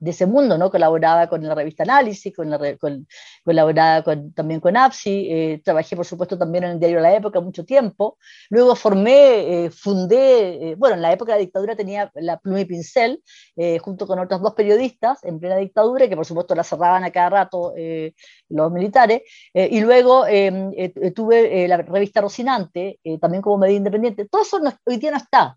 de 0.04 0.10
ese 0.10 0.26
mundo, 0.26 0.58
¿no? 0.58 0.70
Colaboraba 0.70 1.28
con 1.28 1.42
la 1.42 1.54
revista 1.54 1.82
Análisis, 1.82 2.34
con 2.36 2.50
la, 2.50 2.58
con, 2.76 3.06
colaboraba 3.42 4.04
también 4.34 4.60
con 4.60 4.76
APSI, 4.76 5.28
eh, 5.30 5.62
trabajé 5.64 5.96
por 5.96 6.04
supuesto 6.04 6.36
también 6.36 6.64
en 6.64 6.70
el 6.72 6.78
diario 6.78 7.00
La 7.00 7.14
Época 7.16 7.40
mucho 7.40 7.64
tiempo, 7.64 8.18
luego 8.50 8.76
formé, 8.76 9.64
eh, 9.64 9.70
fundé, 9.70 10.74
bueno, 10.76 10.96
en 10.96 11.02
la 11.02 11.12
época 11.12 11.32
de 11.32 11.38
la 11.38 11.44
dictadura 11.44 11.74
tenía 11.74 12.10
la 12.14 12.38
pluma 12.38 12.60
y 12.60 12.64
pincel, 12.66 13.22
junto 13.80 14.06
con 14.06 14.18
otros 14.18 14.42
dos 14.42 14.54
periodistas 14.54 15.24
en 15.24 15.38
plena 15.38 15.56
dictadura, 15.56 16.08
que 16.08 16.16
por 16.16 16.26
supuesto 16.26 16.54
la 16.54 16.64
cerraban 16.64 17.04
a 17.04 17.10
cada 17.10 17.30
rato 17.30 17.72
los 18.48 18.72
militares, 18.72 19.22
y 19.54 19.80
luego 19.80 20.24
tuve 21.14 21.68
la 21.68 21.76
revista 21.78 22.20
Rocinante, 22.20 23.00
también 23.20 23.42
como 23.42 23.58
medio 23.58 23.76
independiente, 23.76 24.26
todo 24.28 24.42
eso 24.42 24.60
hoy 24.84 24.96
día 24.98 25.12
no 25.12 25.16
está, 25.16 25.56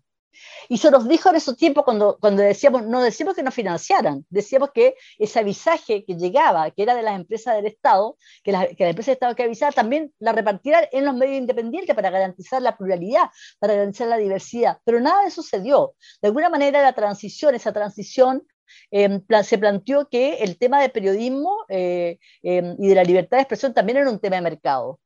y 0.68 0.78
se 0.78 0.90
nos 0.90 1.08
dijo 1.08 1.30
en 1.30 1.36
esos 1.36 1.56
tiempos 1.56 1.84
cuando, 1.84 2.18
cuando 2.20 2.42
decíamos, 2.42 2.86
no 2.86 3.02
decíamos 3.02 3.34
que 3.34 3.42
nos 3.42 3.54
financiaran, 3.54 4.24
decíamos 4.30 4.70
que 4.72 4.94
ese 5.18 5.38
avisaje 5.38 6.04
que 6.04 6.14
llegaba, 6.14 6.70
que 6.70 6.82
era 6.82 6.94
de 6.94 7.02
las 7.02 7.16
empresas 7.16 7.56
del 7.56 7.66
Estado, 7.66 8.16
que 8.42 8.52
la, 8.52 8.66
que 8.66 8.84
la 8.84 8.90
empresa 8.90 9.10
del 9.10 9.16
Estado 9.16 9.34
que 9.34 9.42
avisaba, 9.44 9.72
también 9.72 10.12
la 10.18 10.32
repartieran 10.32 10.84
en 10.92 11.04
los 11.04 11.14
medios 11.14 11.38
independientes 11.38 11.94
para 11.94 12.10
garantizar 12.10 12.62
la 12.62 12.76
pluralidad, 12.76 13.30
para 13.58 13.74
garantizar 13.74 14.08
la 14.08 14.16
diversidad. 14.16 14.78
Pero 14.84 15.00
nada 15.00 15.22
de 15.22 15.28
eso 15.28 15.42
se. 15.42 15.58
De 15.58 16.28
alguna 16.28 16.48
manera 16.48 16.82
la 16.82 16.92
transición, 16.92 17.54
esa 17.54 17.72
transición 17.72 18.46
eh, 18.90 19.20
se 19.42 19.58
planteó 19.58 20.08
que 20.08 20.36
el 20.36 20.58
tema 20.58 20.80
del 20.80 20.90
periodismo 20.90 21.64
eh, 21.68 22.18
eh, 22.42 22.76
y 22.78 22.88
de 22.88 22.94
la 22.94 23.04
libertad 23.04 23.38
de 23.38 23.42
expresión 23.42 23.74
también 23.74 23.98
era 23.98 24.10
un 24.10 24.20
tema 24.20 24.36
de 24.36 24.42
mercado. 24.42 25.00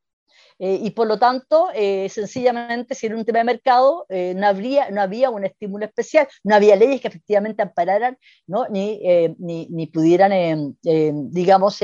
Eh, 0.59 0.81
y 0.83 0.91
por 0.91 1.07
lo 1.07 1.19
tanto, 1.19 1.69
eh, 1.75 2.09
sencillamente, 2.09 2.95
si 2.95 3.07
era 3.07 3.17
un 3.17 3.25
tema 3.25 3.39
de 3.39 3.45
mercado, 3.45 4.07
eh, 4.09 4.35
no, 4.37 4.47
habría, 4.47 4.91
no 4.91 5.01
había 5.01 5.31
un 5.31 5.45
estímulo 5.45 5.85
especial, 5.85 6.29
no 6.45 6.55
había 6.55 6.77
leyes 6.77 7.01
que 7.01 7.09
efectivamente 7.09 7.63
ampararan 7.63 8.19
¿no? 8.47 8.67
ni, 8.69 9.01
ni, 9.39 9.67
ni, 9.71 9.87
pudieran, 9.87 10.77
digamos, 10.83 11.81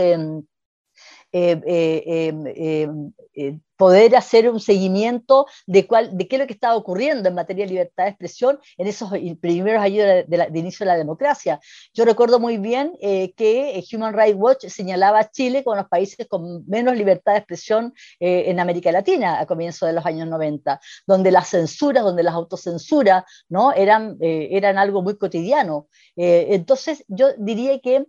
poder 3.78 4.16
hacer 4.16 4.50
un 4.50 4.60
seguimiento 4.60 5.46
de, 5.66 5.86
cuál, 5.86 6.18
de 6.18 6.26
qué 6.26 6.36
es 6.36 6.40
lo 6.40 6.46
que 6.46 6.52
estaba 6.52 6.74
ocurriendo 6.74 7.28
en 7.28 7.36
materia 7.36 7.64
de 7.64 7.70
libertad 7.70 8.04
de 8.04 8.10
expresión 8.10 8.58
en 8.76 8.88
esos 8.88 9.10
primeros 9.40 9.80
años 9.80 10.26
de, 10.26 10.58
inicio 10.58 10.84
de 10.84 10.92
la 10.92 10.98
democracia. 10.98 11.60
Yo 11.94 12.04
recuerdo 12.04 12.40
muy 12.40 12.58
bien 12.58 12.92
eh, 13.00 13.32
que 13.34 13.82
Human 13.92 14.14
Rights 14.14 14.36
Watch 14.36 14.66
señalaba 14.66 15.20
a 15.20 15.30
Chile 15.30 15.62
como 15.62 15.76
los 15.76 15.88
países 15.88 16.26
con 16.28 16.66
menos 16.66 16.96
libertad 16.96 17.32
de 17.32 17.38
expresión 17.38 17.94
eh, 18.18 18.44
en 18.46 18.58
América 18.58 18.90
Latina 18.90 19.38
a 19.38 19.46
comienzos 19.46 19.86
de 19.86 19.92
los 19.92 20.04
años 20.04 20.26
90, 20.26 20.80
donde 21.06 21.30
las 21.30 21.48
censuras, 21.48 22.02
donde 22.02 22.24
las 22.24 22.34
autocensuras 22.34 23.22
¿no? 23.48 23.72
eran, 23.72 24.18
eh, 24.20 24.48
eran 24.50 24.76
algo 24.76 25.02
muy 25.02 25.16
cotidiano. 25.16 25.86
entonces, 26.16 27.04
yo 27.06 27.28
diría 27.38 27.78
que 27.78 28.06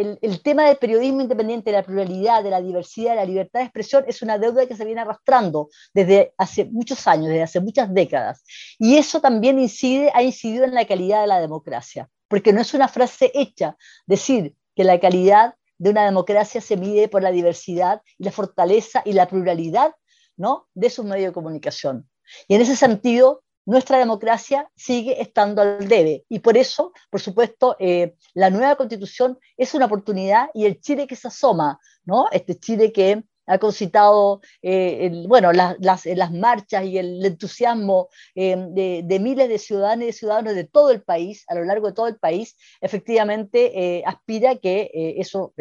el, 0.00 0.42
tema 0.42 0.64
del 0.64 0.76
periodismo 0.76 1.20
independiente, 1.20 1.70
de 1.70 1.76
la 1.76 1.82
pluralidad, 1.82 2.42
de 2.42 2.50
la 2.50 2.60
diversidad, 2.60 3.10
de 3.10 3.16
la 3.16 3.24
libertad 3.24 3.60
de 3.60 3.64
expresión 3.66 4.04
es 4.06 4.22
una 4.22 4.38
deuda 4.38 4.66
que 4.66 4.76
se 4.76 4.84
viene 4.84 5.00
arrastrando 5.00 5.68
desde 5.92 6.32
hace 6.38 6.64
muchos 6.64 7.06
años, 7.06 7.28
desde 7.28 7.42
hace 7.42 7.60
muchas 7.60 7.92
décadas. 7.92 8.42
Y 8.78 8.96
eso 8.96 9.20
también 9.20 9.58
incide, 9.58 10.10
ha 10.14 10.22
incidido 10.22 10.64
en 10.64 10.74
la 10.74 10.86
calidad 10.86 11.20
de 11.20 11.26
la 11.26 11.40
democracia, 11.40 12.08
porque 12.28 12.52
no 12.52 12.60
es 12.60 12.74
una 12.74 12.88
frase 12.88 13.30
hecha 13.34 13.76
decir 14.06 14.54
que 14.74 14.84
la 14.84 14.98
calidad 14.98 15.54
de 15.78 15.90
una 15.90 16.04
democracia 16.04 16.60
se 16.60 16.76
mide 16.76 17.08
por 17.08 17.22
la 17.22 17.30
diversidad 17.30 18.02
y 18.18 18.24
la 18.24 18.32
fortaleza 18.32 19.02
y 19.04 19.12
la 19.12 19.28
pluralidad 19.28 19.94
¿no? 20.36 20.68
de 20.74 20.90
sus 20.90 21.04
medios 21.04 21.28
de 21.28 21.32
comunicación. 21.34 22.08
Y 22.48 22.54
en 22.54 22.62
ese 22.62 22.76
sentido, 22.76 23.42
nuestra 23.66 23.98
democracia 23.98 24.70
sigue 24.74 25.20
estando 25.20 25.62
al 25.62 25.88
debe. 25.88 26.24
Y 26.28 26.40
por 26.40 26.56
eso, 26.56 26.92
por 27.10 27.20
supuesto, 27.20 27.76
eh, 27.78 28.14
la 28.34 28.50
nueva 28.50 28.76
constitución 28.76 29.38
es 29.56 29.74
una 29.74 29.86
oportunidad 29.86 30.50
y 30.54 30.64
el 30.64 30.80
Chile 30.80 31.06
que 31.06 31.16
se 31.16 31.28
asoma, 31.28 31.78
¿no? 32.04 32.26
Este 32.32 32.58
Chile 32.58 32.92
que 32.92 33.22
ha 33.46 33.58
concitado 33.58 34.40
eh, 34.62 35.24
bueno, 35.26 35.52
las, 35.52 36.32
marchas 36.32 36.84
y 36.84 36.98
el 36.98 37.24
entusiasmo 37.24 38.08
eh, 38.36 38.56
de, 38.56 39.18
miles 39.18 39.48
de 39.48 39.58
ciudadanos 39.58 40.08
y 40.08 40.12
ciudadanos 40.12 40.54
de 40.54 40.64
todo 40.64 40.90
el 40.90 41.02
país, 41.02 41.44
a 41.48 41.56
lo 41.56 41.64
largo 41.64 41.88
de 41.88 41.92
todo 41.92 42.06
el 42.06 42.16
país, 42.16 42.56
efectivamente 42.80 44.04
aspira 44.06 44.52
a 44.52 44.56
que 44.56 44.90
eso 45.18 45.52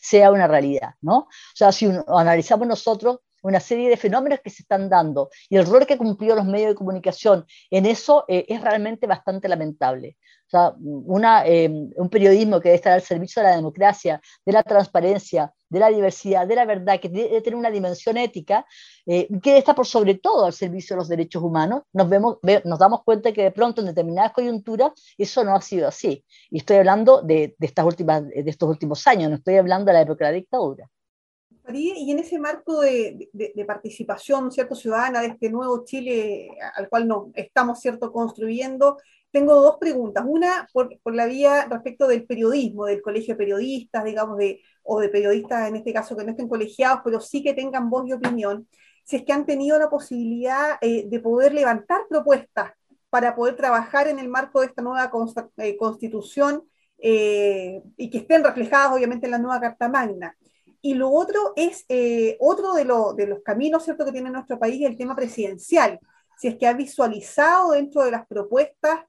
sea 0.00 0.30
una 0.30 0.46
realidad. 0.46 0.90
¿no? 1.00 1.18
O 1.18 1.28
sea, 1.56 1.72
si 1.72 1.90
analizamos 2.06 2.68
nosotros 2.68 3.18
una 3.42 3.60
serie 3.60 3.88
de 3.88 3.96
fenómenos 3.96 4.40
que 4.40 4.50
se 4.50 4.62
están 4.62 4.88
dando 4.88 5.30
y 5.48 5.56
el 5.56 5.66
rol 5.66 5.86
que 5.86 5.98
cumplió 5.98 6.34
los 6.34 6.46
medios 6.46 6.70
de 6.70 6.74
comunicación 6.74 7.46
en 7.70 7.86
eso 7.86 8.24
eh, 8.28 8.46
es 8.48 8.60
realmente 8.60 9.06
bastante 9.06 9.48
lamentable. 9.48 10.16
O 10.46 10.50
sea, 10.50 10.72
una, 10.80 11.46
eh, 11.46 11.68
un 11.68 12.08
periodismo 12.08 12.58
que 12.58 12.70
debe 12.70 12.76
estar 12.76 12.94
al 12.94 13.02
servicio 13.02 13.42
de 13.42 13.50
la 13.50 13.56
democracia, 13.56 14.18
de 14.46 14.52
la 14.52 14.62
transparencia, 14.62 15.52
de 15.68 15.78
la 15.78 15.88
diversidad, 15.88 16.46
de 16.46 16.56
la 16.56 16.64
verdad, 16.64 16.98
que 16.98 17.10
debe 17.10 17.42
tener 17.42 17.58
una 17.58 17.70
dimensión 17.70 18.16
ética, 18.16 18.64
eh, 19.04 19.28
que 19.42 19.58
está 19.58 19.74
por 19.74 19.86
sobre 19.86 20.14
todo 20.14 20.46
al 20.46 20.54
servicio 20.54 20.96
de 20.96 21.00
los 21.00 21.08
derechos 21.08 21.42
humanos, 21.42 21.82
nos, 21.92 22.08
vemos, 22.08 22.38
nos 22.64 22.78
damos 22.78 23.04
cuenta 23.04 23.30
que 23.32 23.42
de 23.42 23.50
pronto 23.50 23.82
en 23.82 23.88
determinadas 23.88 24.32
coyunturas 24.32 24.92
eso 25.18 25.44
no 25.44 25.54
ha 25.54 25.60
sido 25.60 25.86
así. 25.86 26.24
Y 26.50 26.58
estoy 26.58 26.78
hablando 26.78 27.20
de, 27.20 27.54
de, 27.58 27.66
estas 27.66 27.84
últimas, 27.84 28.26
de 28.26 28.44
estos 28.46 28.70
últimos 28.70 29.06
años, 29.06 29.28
no 29.28 29.36
estoy 29.36 29.56
hablando 29.56 29.90
de 29.90 29.92
la 29.92 30.00
época 30.00 30.24
de 30.24 30.32
la 30.32 30.36
dictadura. 30.36 30.88
Y 31.74 32.10
en 32.10 32.18
ese 32.18 32.38
marco 32.38 32.80
de, 32.80 33.28
participación 33.66 34.50
¿cierto? 34.50 34.74
ciudadana 34.74 35.20
de 35.20 35.28
este 35.28 35.50
nuevo 35.50 35.84
Chile 35.84 36.48
al 36.74 36.88
cual 36.88 37.06
nos 37.06 37.26
estamos 37.34 37.80
¿cierto? 37.80 38.10
construyendo, 38.12 38.96
tengo 39.30 39.54
dos 39.54 39.76
preguntas. 39.78 40.24
Una, 40.26 40.66
por, 40.72 40.90
la 41.14 41.26
vía 41.26 41.66
respecto 41.66 42.06
del 42.06 42.24
periodismo, 42.24 42.86
del 42.86 43.02
colegio 43.02 43.34
de 43.34 43.38
periodistas, 43.38 44.04
digamos, 44.04 44.38
de, 44.38 44.62
o 44.82 45.00
de 45.00 45.08
periodistas 45.08 45.68
en 45.68 45.76
este 45.76 45.92
caso 45.92 46.16
que 46.16 46.24
no 46.24 46.30
estén 46.30 46.48
colegiados, 46.48 47.00
pero 47.04 47.20
sí 47.20 47.42
que 47.42 47.54
tengan 47.54 47.90
voz 47.90 48.08
y 48.08 48.12
opinión, 48.12 48.66
si 49.04 49.16
es 49.16 49.24
que 49.24 49.32
han 49.32 49.46
tenido 49.46 49.78
la 49.78 49.90
posibilidad 49.90 50.78
eh, 50.80 51.04
de 51.06 51.20
poder 51.20 51.54
levantar 51.54 52.02
propuestas 52.08 52.72
para 53.10 53.34
poder 53.34 53.56
trabajar 53.56 54.08
en 54.08 54.18
el 54.18 54.28
marco 54.28 54.60
de 54.60 54.66
esta 54.66 54.82
nueva 54.82 55.10
eh, 55.58 55.76
constitución 55.76 56.62
eh, 56.98 57.82
y 57.96 58.10
que 58.10 58.18
estén 58.18 58.44
reflejadas 58.44 58.92
obviamente 58.92 59.26
en 59.26 59.32
la 59.32 59.38
nueva 59.38 59.60
Carta 59.60 59.88
Magna. 59.88 60.36
Y 60.80 60.94
lo 60.94 61.10
otro 61.10 61.52
es, 61.56 61.84
eh, 61.88 62.36
otro 62.40 62.74
de, 62.74 62.84
los 62.84 63.42
caminos 63.44 63.84
¿cierto? 63.84 64.04
que 64.04 64.12
tiene 64.12 64.30
nuestro 64.30 64.58
país, 64.58 64.84
el 64.84 64.96
tema 64.96 65.16
presidencial. 65.16 65.98
Si 66.38 66.48
es 66.48 66.56
que 66.56 66.66
ha 66.66 66.72
visualizado 66.72 67.72
dentro 67.72 68.04
de 68.04 68.12
las 68.12 68.26
propuestas 68.26 69.00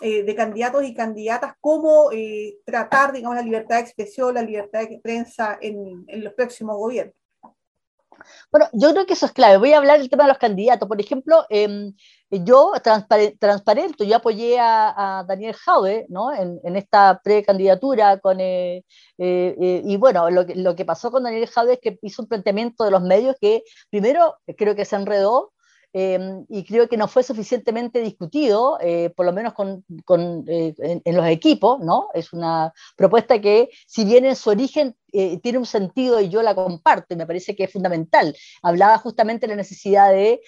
eh, 0.00 0.22
de 0.22 0.34
candidatos 0.34 0.84
y 0.84 0.94
candidatas 0.94 1.54
cómo 1.60 2.10
eh, 2.12 2.58
tratar, 2.64 3.12
digamos, 3.12 3.36
la 3.36 3.42
libertad 3.42 3.76
de 3.76 3.82
expresión, 3.82 4.34
la 4.34 4.42
libertad 4.42 4.88
de 4.88 5.00
prensa 5.02 5.58
en, 5.60 6.04
en 6.06 6.24
los 6.24 6.32
próximos 6.34 6.76
gobiernos. 6.76 7.14
Bueno, 8.50 8.68
yo 8.72 8.92
creo 8.92 9.06
que 9.06 9.14
eso 9.14 9.26
es 9.26 9.32
clave. 9.32 9.58
Voy 9.58 9.72
a 9.72 9.78
hablar 9.78 9.98
del 9.98 10.10
tema 10.10 10.24
de 10.24 10.28
los 10.28 10.38
candidatos. 10.38 10.88
Por 10.88 11.00
ejemplo, 11.00 11.44
eh, 11.50 11.92
yo 12.30 12.72
transparente, 12.82 14.06
yo 14.06 14.16
apoyé 14.16 14.58
a, 14.60 15.24
Daniel 15.26 15.54
Jaue 15.54 16.06
¿no? 16.08 16.34
en, 16.34 16.76
esta 16.76 17.20
precandidatura 17.22 18.18
con, 18.18 18.40
eh, 18.40 18.84
eh, 19.18 19.56
eh, 19.60 19.82
y 19.84 19.96
bueno, 19.96 20.28
lo 20.30 20.46
que, 20.46 20.54
lo 20.54 20.76
que 20.76 20.84
pasó 20.84 21.10
con 21.10 21.22
Daniel 21.22 21.48
Jaue 21.48 21.74
es 21.74 21.80
que 21.80 21.98
hizo 22.02 22.22
un 22.22 22.28
planteamiento 22.28 22.84
de 22.84 22.90
los 22.90 23.02
medios 23.02 23.36
que 23.40 23.62
primero 23.90 24.36
creo 24.56 24.74
que 24.74 24.84
se 24.84 24.96
enredó, 24.96 25.52
em, 25.92 26.44
y 26.48 26.64
creo 26.64 26.88
que 26.88 26.96
no 26.96 27.08
fue 27.08 27.22
suficientemente 27.22 28.00
discutido, 28.00 28.78
eh, 28.80 29.10
por 29.16 29.26
lo 29.26 29.32
menos 29.32 29.54
con, 29.54 29.84
con, 30.04 30.44
eh, 30.48 30.74
en, 30.78 31.16
los 31.16 31.26
equipos, 31.26 31.80
¿no? 31.80 32.08
Es 32.14 32.32
una 32.32 32.72
propuesta 32.96 33.40
que, 33.40 33.70
si 33.86 34.04
bien 34.04 34.24
en 34.24 34.36
su 34.36 34.50
origen 34.50 34.96
eh, 35.12 35.38
tiene 35.40 35.58
un 35.58 35.66
sentido 35.66 36.20
y 36.20 36.28
yo 36.28 36.42
la 36.42 36.54
comparto, 36.54 37.14
y 37.14 37.16
me 37.16 37.26
parece 37.26 37.56
que 37.56 37.64
es 37.64 37.72
fundamental, 37.72 38.36
hablaba 38.62 38.98
justamente 38.98 39.46
de 39.46 39.52
la 39.52 39.56
necesidad 39.56 40.12
de 40.12 40.40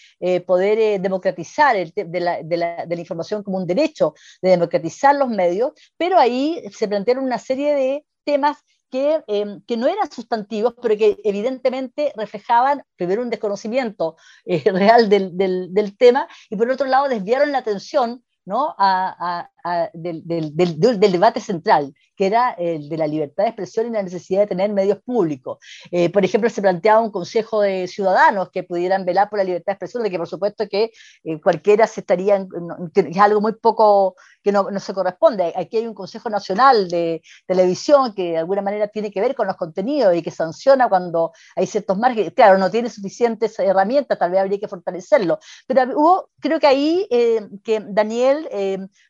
poder 0.47 1.01
democratizar 1.01 1.77
el 1.77 1.93
de, 1.95 2.21
la, 2.21 2.43
de, 2.43 2.57
la, 2.57 2.87
de 2.87 2.95
la 2.95 3.01
información 3.01 3.43
como 3.43 3.59
un 3.59 3.67
derecho, 3.67 4.15
de 4.43 4.51
democratizar 4.51 5.15
los 5.15 5.29
medios, 5.29 5.73
pero 5.97 6.19
ahí 6.19 6.63
se 6.73 6.89
plantearon 6.89 7.25
una 7.25 7.39
serie 7.39 7.75
de 7.75 8.05
temas 8.25 8.59
que, 8.91 9.23
em, 9.27 9.61
que, 9.63 9.77
no 9.77 9.87
eran 9.87 10.11
sustantivos, 10.11 10.75
pero 10.81 10.97
que 10.97 11.19
evidentemente 11.25 12.13
reflejaban 12.17 12.83
primero 12.97 13.23
un 13.23 13.31
desconocimiento 13.31 14.17
eh, 14.45 14.63
real 14.73 15.09
del, 15.09 15.37
del, 15.37 15.97
tema 15.97 16.29
y 16.49 16.57
por 16.57 16.71
otro 16.71 16.87
lado 16.87 17.09
desviaron 17.09 17.53
la 17.53 17.59
atención 17.59 18.25
¿no? 18.45 18.75
a, 18.79 19.51
del, 19.93 20.23
del, 20.27 20.57
del, 20.57 21.13
debate 21.13 21.41
central, 21.41 21.93
que 22.17 22.27
era 22.27 22.51
el 22.51 22.89
de 22.89 22.97
la 22.97 23.07
libertad 23.07 23.45
de 23.45 23.51
expresión 23.51 23.87
y 23.87 23.91
la 23.91 24.03
necesidad 24.03 24.41
de 24.41 24.47
tener 24.47 24.71
medios 24.73 24.99
públicos. 24.99 25.59
Eh, 25.91 26.11
por 26.11 26.25
ejemplo, 26.25 26.51
se 26.51 26.61
planteaba 26.61 27.01
un 27.01 27.11
consejo 27.11 27.63
de 27.63 27.89
ciudadanos 27.89 28.51
que 28.51 28.63
pudieran 28.63 29.05
velar 29.05 29.31
por 29.31 29.39
la 29.39 29.45
libertad 29.45 29.73
de 29.73 29.73
expresión, 29.73 30.03
de 30.03 30.11
que 30.11 30.19
por 30.19 30.29
supuesto 30.29 30.69
que 30.69 30.91
eh, 31.25 31.41
cualquiera 31.41 31.87
se 31.87 32.01
estaría, 32.01 32.47
es 32.95 33.19
algo 33.19 33.41
muy 33.41 33.53
poco 33.55 34.17
que 34.43 34.53
no, 34.53 34.71
no, 34.71 34.81
se 34.81 34.95
corresponde. 34.95 35.53
Aquí 35.57 35.79
hay 35.79 35.87
un 35.87 35.95
Consejo 35.95 36.31
Nacional 36.31 36.89
de 36.89 37.23
Televisión 37.47 38.15
que 38.15 38.33
de 38.33 38.39
alguna 38.39 38.63
manera 38.63 38.89
tiene 38.89 39.11
que 39.11 39.21
ver 39.21 39.35
con 39.35 39.47
los 39.47 39.57
contenidos 39.57 40.15
y 40.15 40.23
que 40.23 40.31
sanciona 40.31 40.89
cuando 40.89 41.33
hay 41.57 41.67
ciertos 41.67 41.99
márgenes. 41.99 42.33
Claro, 42.35 42.59
no 42.59 42.71
tiene 42.71 42.91
suficientes 42.91 43.59
herramientas, 43.59 44.19
tal 44.19 44.31
vez 44.31 44.41
habría 44.41 44.59
que 44.59 44.69
fortalecerlo. 44.69 45.39
Pero 45.67 45.85
hubo, 45.95 46.31
creo 46.41 46.61
que 46.61 46.67
ahí, 46.67 47.07
eh, 47.11 47.49
que 47.65 47.83
Daniel, 47.89 48.49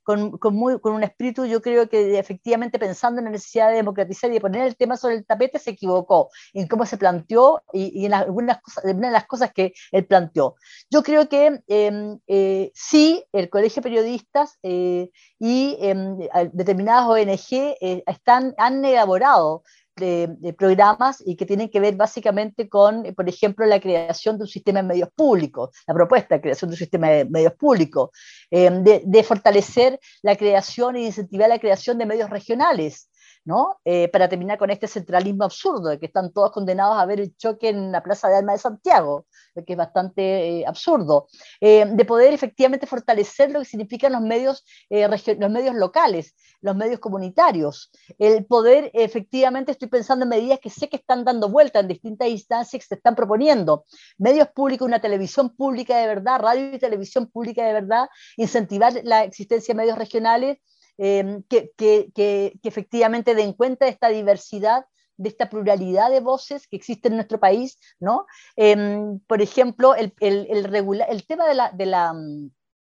con, 0.02 0.38
con, 0.40 0.56
muy, 0.56 0.80
con 0.80 0.94
un 0.94 1.04
espíritu, 1.04 1.44
yo 1.44 1.62
creo 1.62 1.88
que 1.88 2.18
efectivamente 2.18 2.78
pensando 2.78 3.20
en 3.20 3.26
la 3.26 3.30
necesidad 3.30 3.68
de 3.68 3.76
democratizar 3.76 4.30
y 4.30 4.34
de 4.34 4.40
poner 4.40 4.66
el 4.66 4.76
tema 4.76 4.96
sobre 4.96 5.14
el 5.14 5.24
tapete, 5.24 5.58
se 5.58 5.70
equivocó 5.70 6.30
en 6.52 6.66
cómo 6.66 6.86
se 6.86 6.96
planteó 6.96 7.62
y, 7.72 8.06
en 8.06 8.14
algunas 8.14 8.60
cosas, 8.60 8.84
una 8.84 9.08
de 9.08 9.12
las 9.12 9.26
cosas 9.26 9.52
que 9.52 9.72
él 9.92 10.06
planteó. 10.06 10.56
Yo 10.90 11.02
creo 11.02 11.28
que 11.28 11.60
em, 11.68 12.18
eh, 12.26 12.72
sí, 12.74 13.24
el 13.32 13.48
Colegio 13.48 13.82
de 13.82 13.90
Periodistas 13.90 14.58
eh, 14.62 15.10
y 15.38 15.76
em, 15.80 16.18
determinadas 16.52 17.06
ONG 17.06 17.76
eh, 17.80 18.02
están, 18.06 18.54
han 18.56 18.84
elaborado 18.84 19.62
de, 20.00 20.54
programas 20.58 21.22
y 21.24 21.36
que 21.36 21.46
tienen 21.46 21.68
que 21.68 21.78
ver 21.78 21.94
básicamente 21.94 22.68
con, 22.68 23.04
por 23.14 23.28
ejemplo, 23.28 23.66
la 23.66 23.80
creación 23.80 24.38
de 24.38 24.44
un 24.44 24.48
sistema 24.48 24.80
de 24.80 24.88
medios 24.88 25.10
públicos, 25.14 25.70
la 25.86 25.94
propuesta 25.94 26.34
de 26.34 26.40
creación 26.40 26.70
de 26.70 26.74
un 26.74 26.78
sistema 26.78 27.08
de 27.10 27.24
medios 27.26 27.52
públicos, 27.52 28.10
eh, 28.50 28.70
de, 28.70 29.02
de, 29.04 29.22
fortalecer 29.22 30.00
la 30.22 30.36
creación 30.36 30.96
e 30.96 31.02
incentivar 31.02 31.48
la 31.48 31.58
creación 31.58 31.98
de 31.98 32.06
medios 32.06 32.30
regionales. 32.30 33.09
¿No? 33.44 33.80
Eh, 33.84 34.08
para 34.08 34.28
terminar 34.28 34.58
con 34.58 34.70
este 34.70 34.86
centralismo 34.86 35.44
absurdo, 35.44 35.88
de 35.88 35.98
que 35.98 36.06
están 36.06 36.32
todos 36.32 36.50
condenados 36.52 36.98
a 36.98 37.06
ver 37.06 37.20
el 37.20 37.36
choque 37.36 37.68
en 37.68 37.92
la 37.92 38.02
Plaza 38.02 38.28
de 38.28 38.36
Alma 38.36 38.52
de 38.52 38.58
Santiago, 38.58 39.26
que 39.66 39.72
es 39.72 39.76
bastante 39.76 40.60
eh, 40.60 40.66
absurdo, 40.66 41.26
eh, 41.60 41.86
de 41.86 42.04
poder 42.04 42.32
efectivamente 42.32 42.86
fortalecer 42.86 43.50
lo 43.50 43.60
que 43.60 43.64
significan 43.64 44.12
los 44.12 44.22
medios, 44.22 44.64
los 44.90 45.50
medios 45.50 45.74
locales, 45.74 46.34
los 46.60 46.76
medios 46.76 47.00
comunitarios, 47.00 47.90
el 48.18 48.44
poder 48.44 48.90
efectivamente, 48.94 49.72
estoy 49.72 49.88
pensando 49.88 50.24
en 50.24 50.28
medidas 50.28 50.58
que 50.60 50.70
sé 50.70 50.88
que 50.88 50.96
están 50.96 51.24
dando 51.24 51.48
vuelta 51.48 51.80
en 51.80 51.88
distintas 51.88 52.28
instancias 52.28 52.82
que 52.82 52.88
se 52.88 52.94
están 52.96 53.14
proponiendo, 53.14 53.84
medios 54.18 54.48
públicos, 54.48 54.86
una 54.86 55.00
televisión 55.00 55.50
pública 55.56 55.96
de 55.96 56.06
verdad, 56.06 56.40
radio 56.40 56.74
y 56.74 56.78
televisión 56.78 57.26
pública 57.26 57.64
de 57.66 57.72
verdad, 57.72 58.08
incentivar 58.36 58.92
la 59.04 59.24
existencia 59.24 59.74
de 59.74 59.78
medios 59.78 59.98
regionales, 59.98 60.58
Em, 61.02 61.42
que, 61.44 61.72
que, 61.78 62.52
efectivamente 62.62 63.34
den 63.34 63.54
cuenta 63.54 63.86
de 63.86 63.90
esta 63.90 64.08
diversidad 64.08 64.84
de 65.16 65.30
esta 65.30 65.48
pluralidad 65.48 66.10
de 66.10 66.20
voces 66.20 66.66
que 66.66 66.76
existe 66.76 67.08
en 67.08 67.16
nuestro 67.16 67.40
país, 67.40 67.78
¿no? 68.00 68.26
Em, 68.56 69.18
por 69.20 69.40
ejemplo, 69.40 69.94
el, 69.94 70.12
el, 70.20 70.46
el, 70.50 71.26
tema 71.26 71.46
de 71.46 71.54
la, 71.54 71.70
de 71.72 71.86
la 71.86 72.14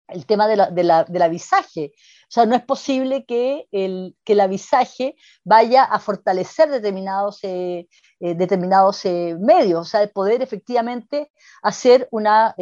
el 0.07 0.25
tema 0.25 0.47
de 0.47 0.55
la, 0.55 0.69
de, 0.69 0.83
la, 0.83 1.03
del 1.03 1.21
avisaje. 1.21 1.91
O 2.27 2.31
sea, 2.31 2.45
no 2.45 2.55
es 2.55 2.63
posible 2.63 3.25
que 3.25 3.67
el, 3.71 4.15
que 4.25 4.33
el 4.33 4.41
avisaje 4.41 5.15
vaya 5.45 5.83
a 5.83 5.97
fortalecer 5.99 6.69
determinados, 6.69 7.39
eh, 7.43 7.87
eh, 8.19 8.35
determinados 8.35 9.05
eh, 9.05 9.37
medios, 9.39 9.81
o 9.81 9.89
sea, 9.89 10.01
de 10.01 10.09
poder 10.09 10.41
efectivamente 10.41 11.31
hacer 11.61 12.09
una, 12.11 12.53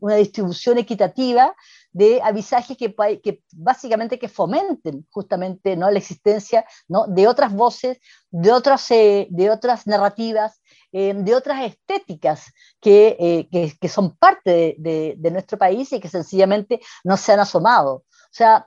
una 0.00 0.14
distribución 0.14 0.78
equitativa 0.78 1.54
de 1.92 2.22
avisajes 2.22 2.78
que, 2.78 2.94
que, 3.22 3.42
básicamente 3.52 4.18
que 4.18 4.28
fomenten 4.28 5.06
justamente 5.10 5.76
¿no? 5.76 5.90
la 5.90 5.98
existencia 5.98 6.64
¿no? 6.88 7.06
de 7.06 7.28
otras 7.28 7.52
voces, 7.52 7.98
de 8.30 8.52
otras, 8.52 8.88
de 8.88 9.50
otras 9.50 9.86
narrativas, 9.86 10.62
de 10.92 11.34
otras 11.34 11.64
estéticas 11.64 12.52
que, 12.80 13.46
que, 13.50 13.72
que 13.80 13.88
son 13.88 14.16
parte 14.16 14.76
de, 14.78 15.14
de, 15.16 15.30
nuestro 15.30 15.56
país 15.56 15.92
y 15.92 16.00
que 16.00 16.08
sencillamente 16.08 16.80
no 17.04 17.16
se 17.16 17.32
han 17.32 17.40
asomado. 17.40 17.94
O 17.94 18.32
sea, 18.32 18.66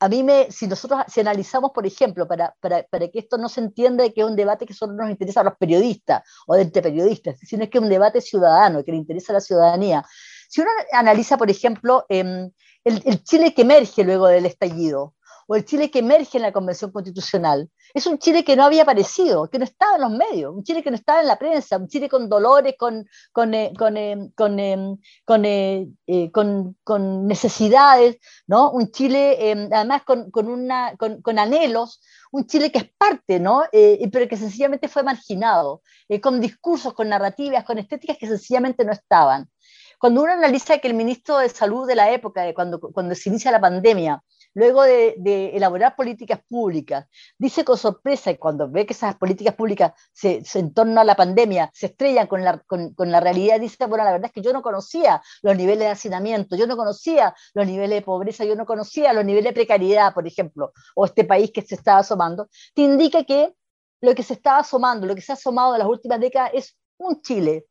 a 0.00 0.08
mí 0.08 0.22
me, 0.22 0.50
si 0.50 0.66
nosotros, 0.66 1.02
si 1.08 1.20
analizamos, 1.20 1.72
por 1.72 1.86
ejemplo, 1.86 2.26
para, 2.26 2.54
para, 2.60 2.82
para, 2.84 3.08
que 3.08 3.18
esto 3.18 3.36
no 3.36 3.50
se 3.50 3.60
entienda 3.60 4.08
que 4.08 4.22
es 4.22 4.26
un 4.26 4.34
debate 4.34 4.64
que 4.64 4.72
solo 4.72 4.94
nos 4.94 5.10
interesa 5.10 5.42
a 5.42 5.44
los 5.44 5.56
periodistas 5.58 6.22
o 6.46 6.54
de 6.54 6.62
entre 6.62 6.80
periodistas, 6.80 7.38
sino 7.40 7.68
que 7.68 7.76
es 7.76 7.84
un 7.84 7.90
debate 7.90 8.22
ciudadano, 8.22 8.82
que 8.82 8.92
le 8.92 8.96
interesa 8.96 9.32
a 9.32 9.34
la 9.34 9.40
ciudadanía. 9.40 10.04
Si 10.48 10.62
uno 10.62 10.70
analiza, 10.92 11.36
por 11.36 11.50
ejemplo, 11.50 12.06
em, 12.08 12.50
el, 12.82 13.02
el 13.04 13.22
Chile 13.22 13.52
que 13.52 13.62
emerge 13.62 14.02
luego 14.02 14.26
del 14.26 14.46
estallido, 14.46 15.14
o 15.50 15.56
el 15.56 15.64
Chile 15.64 15.90
que 15.90 15.98
emerge 15.98 16.38
en 16.38 16.42
la 16.42 16.52
Convención 16.52 16.92
Constitucional. 16.92 17.68
Es 17.92 18.06
un 18.06 18.18
Chile 18.18 18.44
que 18.44 18.54
no 18.54 18.62
había 18.62 18.82
aparecido, 18.82 19.50
que 19.50 19.58
no 19.58 19.64
estaba 19.64 19.96
en 19.96 20.02
los 20.02 20.12
medios, 20.12 20.54
un 20.54 20.62
Chile 20.62 20.80
que 20.80 20.92
no 20.92 20.96
estaba 20.96 21.22
en 21.22 21.26
la 21.26 21.40
prensa, 21.40 21.76
un 21.76 21.88
Chile 21.88 22.08
con 22.08 22.28
dolores, 22.28 22.76
con, 22.78 23.04
con, 23.32 23.52
eh, 23.54 23.72
con, 23.74 23.98
eh, 23.98 25.88
eh, 26.06 26.30
con, 26.30 26.76
con, 26.84 27.26
necesidades, 27.26 28.18
¿no? 28.46 28.70
un 28.70 28.92
Chile 28.92 29.68
además 29.72 30.02
con, 30.04 30.48
una, 30.48 30.94
con, 30.96 31.38
anhelos, 31.40 32.00
un 32.30 32.46
Chile 32.46 32.70
que 32.70 32.78
es 32.78 32.90
parte, 32.96 33.40
¿no? 33.40 33.64
pero 33.72 34.28
que 34.28 34.36
sencillamente 34.36 34.86
fue 34.86 35.02
marginado, 35.02 35.82
con 36.22 36.40
discursos, 36.40 36.94
con 36.94 37.08
narrativas, 37.08 37.64
con 37.64 37.76
estéticas 37.78 38.18
que 38.18 38.28
sencillamente 38.28 38.84
no 38.84 38.92
estaban. 38.92 39.50
Cuando 39.98 40.22
uno 40.22 40.32
analiza 40.32 40.78
que 40.78 40.86
el 40.86 40.94
ministro 40.94 41.38
de 41.38 41.48
Salud 41.48 41.88
de 41.88 41.96
la 41.96 42.12
época, 42.12 42.54
cuando, 42.54 42.78
cuando 42.78 43.16
se 43.16 43.28
inicia 43.28 43.50
la 43.50 43.60
pandemia, 43.60 44.22
luego 44.54 44.82
de, 44.82 45.16
elaborar 45.54 45.96
políticas 45.96 46.40
públicas, 46.48 47.06
dice 47.38 47.64
con 47.64 47.76
sorpresa, 47.76 48.30
y 48.30 48.38
cuando 48.38 48.70
ve 48.70 48.86
que 48.86 48.92
esas 48.92 49.16
políticas 49.16 49.54
públicas 49.54 49.92
se, 50.12 50.42
en 50.54 50.72
torno 50.74 51.00
a 51.00 51.04
la 51.04 51.16
pandemia 51.16 51.70
se 51.72 51.86
estrellan 51.86 52.26
con 52.26 52.44
la, 52.44 52.58
con, 52.66 52.94
la 52.98 53.20
realidad, 53.20 53.60
dice, 53.60 53.86
bueno, 53.86 54.04
la 54.04 54.12
verdad 54.12 54.26
es 54.26 54.32
que 54.32 54.42
yo 54.42 54.52
no 54.52 54.62
conocía 54.62 55.22
los 55.42 55.56
niveles 55.56 55.80
de 55.80 55.88
hacinamiento, 55.88 56.56
yo 56.56 56.66
no 56.66 56.76
conocía 56.76 57.34
los 57.54 57.66
niveles 57.66 57.98
de 58.00 58.02
pobreza, 58.02 58.44
yo 58.44 58.56
no 58.56 58.66
conocía 58.66 59.12
los 59.12 59.24
niveles 59.24 59.50
de 59.50 59.54
precariedad, 59.54 60.14
por 60.14 60.26
ejemplo, 60.26 60.72
o 60.94 61.04
este 61.04 61.24
país 61.24 61.50
que 61.52 61.62
se 61.62 61.74
estaba 61.74 62.00
asomando, 62.00 62.48
te 62.74 62.82
indica 62.82 63.24
que 63.24 63.54
lo 64.00 64.14
que 64.14 64.22
se 64.22 64.34
estaba 64.34 64.58
asomando, 64.58 65.06
lo 65.06 65.14
que 65.14 65.20
se 65.20 65.32
ha 65.32 65.34
asomado 65.34 65.74
en 65.74 65.80
las 65.80 65.88
últimas 65.88 66.20
décadas 66.20 66.50
es 66.54 66.76
un 66.98 67.20
Chile, 67.22 67.66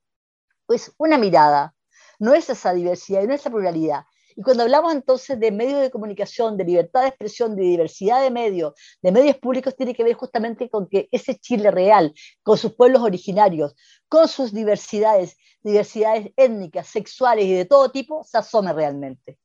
es 0.68 0.94
una 0.98 1.18
mirada, 1.18 1.74
no 2.20 2.34
es 2.34 2.50
esa 2.50 2.74
diversidad, 2.74 3.24
no 3.24 3.34
es 3.34 3.42
esa 3.42 3.50
pluralidad, 3.50 4.04
y 4.40 4.42
cuando 4.42 4.64
hablamos 4.64 4.94
entonces 4.94 5.38
de 5.38 5.52
medios 5.52 5.82
de 5.82 5.92
comunicación, 5.92 6.56
de 6.56 6.64
libertad 6.64 7.02
de 7.02 7.10
expresión, 7.10 7.58
de 7.58 7.64
diversidad 7.64 8.22
de 8.22 8.32
medios, 8.32 8.74
de 9.02 9.12
medios 9.12 9.36
públicos, 9.36 9.76
tiene 9.76 9.94
que 9.94 10.06
ver 10.06 10.14
justamente 10.14 10.70
con 10.70 10.88
que 10.88 11.10
ese 11.12 11.38
Chile 11.38 11.72
real, 11.72 12.14
con 12.42 12.58
sus 12.58 12.74
pueblos 12.74 13.02
originarios, 13.02 13.76
con 14.08 14.30
sus 14.30 14.54
diversidades, 14.54 15.36
diversidades 15.62 16.32
étnicas, 16.38 16.88
sexuales 16.88 17.44
y 17.48 17.54
de 17.54 17.66
todo 17.66 17.92
tipo, 17.92 18.24
se 18.24 18.38
asome 18.38 18.72
realmente. 18.72 19.38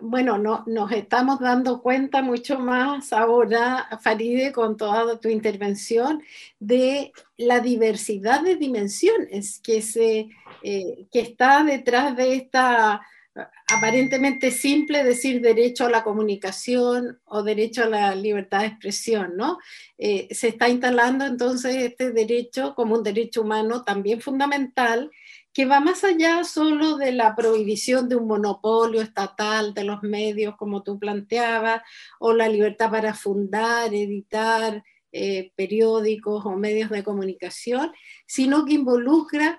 Bueno, 0.00 0.38
no, 0.38 0.64
nos 0.66 0.90
estamos 0.90 1.38
dando 1.38 1.80
cuenta 1.80 2.20
mucho 2.20 2.58
más 2.58 3.12
ahora, 3.12 3.88
Faride, 4.02 4.50
con 4.50 4.76
toda 4.76 5.20
tu 5.20 5.28
intervención, 5.28 6.20
de 6.58 7.12
la 7.36 7.60
diversidad 7.60 8.42
de 8.42 8.56
dimensiones 8.56 9.60
que, 9.60 9.82
se, 9.82 10.30
eh, 10.64 11.06
que 11.12 11.20
está 11.20 11.62
detrás 11.62 12.16
de 12.16 12.34
esta 12.34 13.02
aparentemente 13.72 14.50
simple 14.50 15.04
decir 15.04 15.40
derecho 15.40 15.86
a 15.86 15.90
la 15.90 16.04
comunicación 16.04 17.20
o 17.24 17.42
derecho 17.42 17.84
a 17.84 17.88
la 17.88 18.14
libertad 18.14 18.60
de 18.60 18.66
expresión, 18.66 19.36
¿no? 19.36 19.58
Eh, 19.98 20.28
se 20.34 20.48
está 20.48 20.68
instalando 20.68 21.26
entonces 21.26 21.76
este 21.76 22.12
derecho 22.12 22.74
como 22.74 22.94
un 22.96 23.02
derecho 23.02 23.42
humano 23.42 23.84
también 23.84 24.20
fundamental 24.20 25.10
que 25.52 25.64
va 25.64 25.80
más 25.80 26.04
allá 26.04 26.44
solo 26.44 26.98
de 26.98 27.12
la 27.12 27.34
prohibición 27.34 28.10
de 28.10 28.16
un 28.16 28.26
monopolio 28.26 29.00
estatal 29.00 29.72
de 29.72 29.84
los 29.84 30.02
medios, 30.02 30.54
como 30.56 30.82
tú 30.82 30.98
planteabas, 30.98 31.80
o 32.18 32.34
la 32.34 32.46
libertad 32.46 32.90
para 32.90 33.14
fundar, 33.14 33.94
editar 33.94 34.84
eh, 35.12 35.52
periódicos 35.56 36.44
o 36.44 36.56
medios 36.56 36.90
de 36.90 37.02
comunicación, 37.02 37.90
sino 38.26 38.66
que 38.66 38.74
involucra 38.74 39.58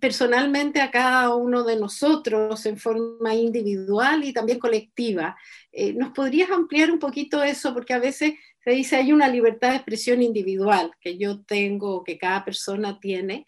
personalmente 0.00 0.80
a 0.80 0.90
cada 0.90 1.34
uno 1.34 1.64
de 1.64 1.76
nosotros 1.76 2.64
en 2.66 2.78
forma 2.78 3.34
individual 3.34 4.24
y 4.24 4.32
también 4.32 4.58
colectiva. 4.58 5.36
Eh, 5.72 5.92
¿Nos 5.92 6.12
podrías 6.12 6.50
ampliar 6.50 6.90
un 6.90 6.98
poquito 6.98 7.42
eso? 7.42 7.74
Porque 7.74 7.94
a 7.94 7.98
veces 7.98 8.34
se 8.62 8.70
dice 8.70 8.96
hay 8.96 9.12
una 9.12 9.28
libertad 9.28 9.70
de 9.70 9.76
expresión 9.76 10.22
individual 10.22 10.92
que 11.00 11.18
yo 11.18 11.42
tengo, 11.42 12.04
que 12.04 12.16
cada 12.16 12.44
persona 12.44 13.00
tiene, 13.00 13.46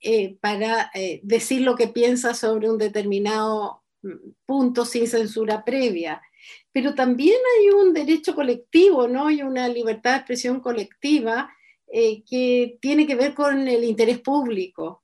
eh, 0.00 0.36
para 0.40 0.90
eh, 0.94 1.20
decir 1.22 1.62
lo 1.62 1.74
que 1.74 1.88
piensa 1.88 2.32
sobre 2.32 2.70
un 2.70 2.78
determinado 2.78 3.82
mm, 4.02 4.30
punto 4.46 4.86
sin 4.86 5.06
censura 5.06 5.64
previa. 5.64 6.22
Pero 6.72 6.94
también 6.94 7.36
hay 7.58 7.70
un 7.70 7.92
derecho 7.92 8.34
colectivo, 8.34 9.06
¿no? 9.06 9.26
Hay 9.26 9.42
una 9.42 9.68
libertad 9.68 10.12
de 10.12 10.16
expresión 10.18 10.60
colectiva 10.60 11.52
que 11.90 12.76
tiene 12.82 13.06
que 13.06 13.14
ver 13.14 13.32
con 13.32 13.66
el 13.66 13.82
interés 13.82 14.18
público. 14.18 15.02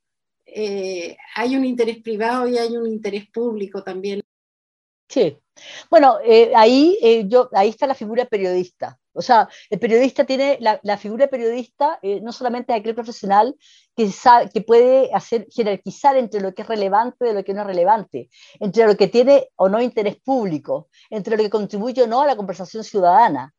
Eh, 0.57 1.17
hay 1.35 1.57
un 1.57 1.65
interés 1.65 1.99
privado 1.99 2.47
y 2.47 2.57
hay 2.57 2.77
un 2.77 2.87
interés 2.87 3.29
público 3.29 3.83
también. 3.83 4.23
Sí. 5.09 5.37
Bueno, 5.91 6.19
eh, 6.25 6.53
ahí, 6.55 6.97
eh, 7.03 7.25
yo, 7.27 7.49
ahí 7.53 7.71
está 7.71 7.89
la 7.89 7.97
figura 7.97 8.25
periodista. 8.25 8.99
O 9.13 9.21
sea, 9.21 9.49
el 9.69 9.81
periodista 9.81 10.25
tiene, 10.25 10.59
la, 10.61 10.97
figura 10.97 11.27
periodista 11.27 12.01
no 12.23 12.33
solamente 12.33 12.73
es 12.73 12.81
aquel 12.81 12.95
profesional 12.97 13.57
que, 13.97 14.11
sabe, 14.11 14.51
que 14.51 14.61
puede 14.61 15.11
hacer 15.13 15.47
jerarquizar 15.51 16.17
entre 16.17 16.41
lo 16.41 16.53
que 16.53 16.63
es 16.63 16.69
relevante 16.69 17.31
y 17.31 17.33
lo 17.33 17.45
que 17.45 17.55
no 17.55 17.61
es 17.61 17.67
relevante, 17.69 18.29
entre 18.59 18.87
lo 18.87 18.97
que 18.97 19.07
tiene 19.07 19.49
o 19.55 19.69
no 19.69 19.81
interés 19.81 20.17
público, 20.17 20.89
entre 21.11 21.37
lo 21.37 21.45
que 21.45 21.51
contribuye 21.51 22.03
o 22.03 22.07
no 22.09 22.23
a 22.23 22.27
la 22.27 22.37
conversación 22.37 22.83
ciudadana. 22.83 23.55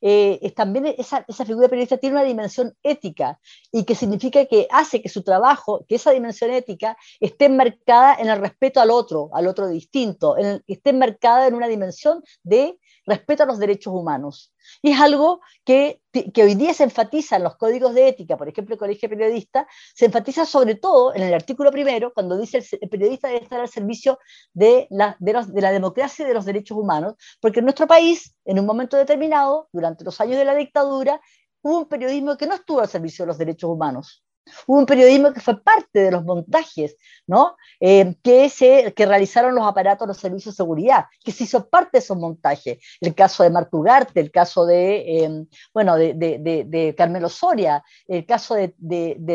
Eh, 0.00 0.52
también 0.56 0.94
esa, 0.98 1.24
figura 1.44 1.68
periodista 1.68 1.98
tiene 1.98 2.16
una 2.16 2.24
dimensión 2.24 2.74
ética 2.82 3.38
y 3.70 3.84
que 3.84 3.94
significa 3.94 4.46
que 4.46 4.66
hace 4.70 5.02
que 5.02 5.08
su 5.08 5.22
trabajo, 5.22 5.84
que 5.86 5.96
esa 5.96 6.10
dimensión 6.10 6.50
ética 6.50 6.96
esté 7.20 7.44
enmarcada 7.46 8.16
en 8.18 8.28
el 8.28 8.40
respeto 8.40 8.80
al 8.80 8.90
otro, 8.90 9.30
al 9.32 9.46
otro 9.46 9.68
distinto, 9.68 10.38
en 10.38 10.62
esté 10.66 10.90
enmarcada 10.90 11.46
en 11.46 11.54
una 11.54 11.68
dimensión 11.68 12.22
de 12.42 12.78
respeto 13.06 13.42
a 13.42 13.46
los 13.46 13.58
derechos 13.58 13.92
humanos. 13.92 14.52
Y 14.82 14.92
es 14.92 15.00
algo 15.00 15.40
que, 15.64 16.00
que, 16.12 16.42
hoy 16.42 16.54
día 16.54 16.74
se 16.74 16.84
enfatiza 16.84 17.36
en 17.36 17.44
los 17.44 17.56
códigos 17.56 17.94
de 17.94 18.08
ética, 18.08 18.36
por 18.36 18.48
ejemplo, 18.48 18.74
el 18.74 18.78
Colegio 18.78 19.08
Periodista, 19.08 19.66
se 19.94 20.06
enfatiza 20.06 20.44
sobre 20.46 20.74
todo 20.74 21.14
en 21.14 21.22
el 21.22 21.34
artículo 21.34 21.70
primero, 21.70 22.12
cuando 22.12 22.36
dice 22.36 22.62
el, 22.80 22.88
periodista 22.88 23.28
debe 23.28 23.42
estar 23.42 23.60
al 23.60 23.68
servicio 23.68 24.18
de 24.52 24.86
la, 24.90 25.16
de, 25.18 25.44
de 25.48 25.60
la 25.60 25.72
democracia 25.72 26.24
y 26.24 26.28
de 26.28 26.34
los 26.34 26.44
derechos 26.44 26.76
humanos, 26.76 27.14
porque 27.40 27.60
en 27.60 27.66
nuestro 27.66 27.86
país, 27.86 28.34
en 28.44 28.58
un 28.58 28.66
momento 28.66 28.96
determinado, 28.96 29.68
durante 29.72 30.04
los 30.04 30.20
años 30.20 30.36
de 30.36 30.44
la 30.44 30.54
dictadura, 30.54 31.20
hubo 31.62 31.78
un 31.78 31.88
periodismo 31.88 32.36
que 32.36 32.46
no 32.46 32.54
estuvo 32.54 32.80
al 32.80 32.88
servicio 32.88 33.24
de 33.24 33.28
los 33.28 33.38
derechos 33.38 33.70
humanos. 33.70 34.24
Hubo 34.66 34.78
un 34.78 34.86
periodismo 34.86 35.32
que 35.32 35.40
fue 35.40 35.60
parte 35.62 36.00
de 36.00 36.10
los 36.10 36.24
montajes, 36.24 36.96
¿no? 37.26 37.56
Eh, 37.80 38.16
que, 38.22 38.48
se, 38.48 38.92
que 38.94 39.06
realizaron 39.06 39.54
los 39.54 39.66
aparatos, 39.66 40.06
los 40.06 40.16
servicios 40.16 40.54
de 40.54 40.56
seguridad, 40.56 41.06
que 41.24 41.32
se 41.32 41.44
hizo 41.44 41.68
parte 41.68 41.90
de 41.94 41.98
esos 42.00 42.16
montajes. 42.16 42.78
El 43.00 43.14
caso 43.14 43.42
de 43.42 43.50
Martugarte, 43.50 44.20
el 44.20 44.30
caso 44.30 44.66
de, 44.66 45.24
em, 45.24 45.46
bueno, 45.72 45.96
de, 45.96 46.14
de, 46.14 46.64
de, 46.66 46.94
Carmelo 46.96 47.28
Soria, 47.28 47.82
el 48.06 48.26
caso 48.26 48.54
de, 48.54 48.74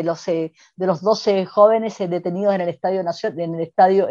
los, 0.04 0.28
eh, 0.28 0.52
de 0.76 0.86
los 0.86 1.02
12 1.02 1.46
jóvenes 1.46 2.00
eh, 2.00 2.08
detenidos 2.08 2.54
en 2.54 2.60
el 2.60 2.68
Estadio 2.68 3.00
en 3.00 3.54
el 3.54 3.60
estadio, 3.60 4.08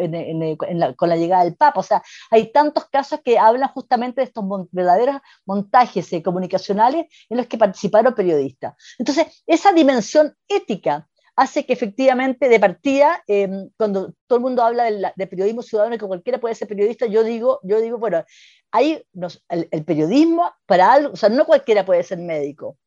con 0.95 1.09
la 1.09 1.15
llegada 1.15 1.43
del 1.43 1.55
Papa. 1.55 1.79
O 1.79 1.83
sea, 1.83 2.03
hay 2.31 2.51
tantos 2.51 2.85
casos 2.85 3.19
que 3.23 3.37
hablan 3.37 3.69
justamente 3.69 4.21
de 4.21 4.25
estos 4.25 4.43
verdaderos 4.71 5.17
montajes 5.45 6.09
comunicacionales 6.23 7.05
en 7.29 7.37
los 7.37 7.47
que 7.47 7.57
participaron 7.57 8.13
periodistas. 8.13 8.75
Entonces, 8.97 9.43
esa 9.47 9.71
dimensión 9.73 10.35
ética 10.47 10.94
hace 11.35 11.65
que 11.65 11.73
efectivamente 11.73 12.47
de 12.49 12.59
partida, 12.59 13.23
em, 13.27 13.69
cuando 13.77 14.13
todo 14.27 14.37
el 14.37 14.43
mundo 14.43 14.63
habla 14.63 15.13
de, 15.15 15.27
periodismo 15.27 15.61
ciudadano 15.61 15.95
y 15.95 15.97
que 15.97 16.07
cualquiera 16.07 16.39
puede 16.39 16.55
ser 16.55 16.67
periodista, 16.67 17.05
yo 17.07 17.23
digo, 17.23 17.59
yo 17.63 17.81
digo 17.81 17.97
bueno, 17.97 18.23
hay 18.71 19.03
el, 19.49 19.85
periodismo 19.85 20.51
para 20.65 20.93
algo, 20.93 21.13
o 21.13 21.15
sea, 21.15 21.29
no 21.29 21.45
cualquiera 21.45 21.85
puede 21.85 22.03
ser 22.03 22.19
médico, 22.19 22.77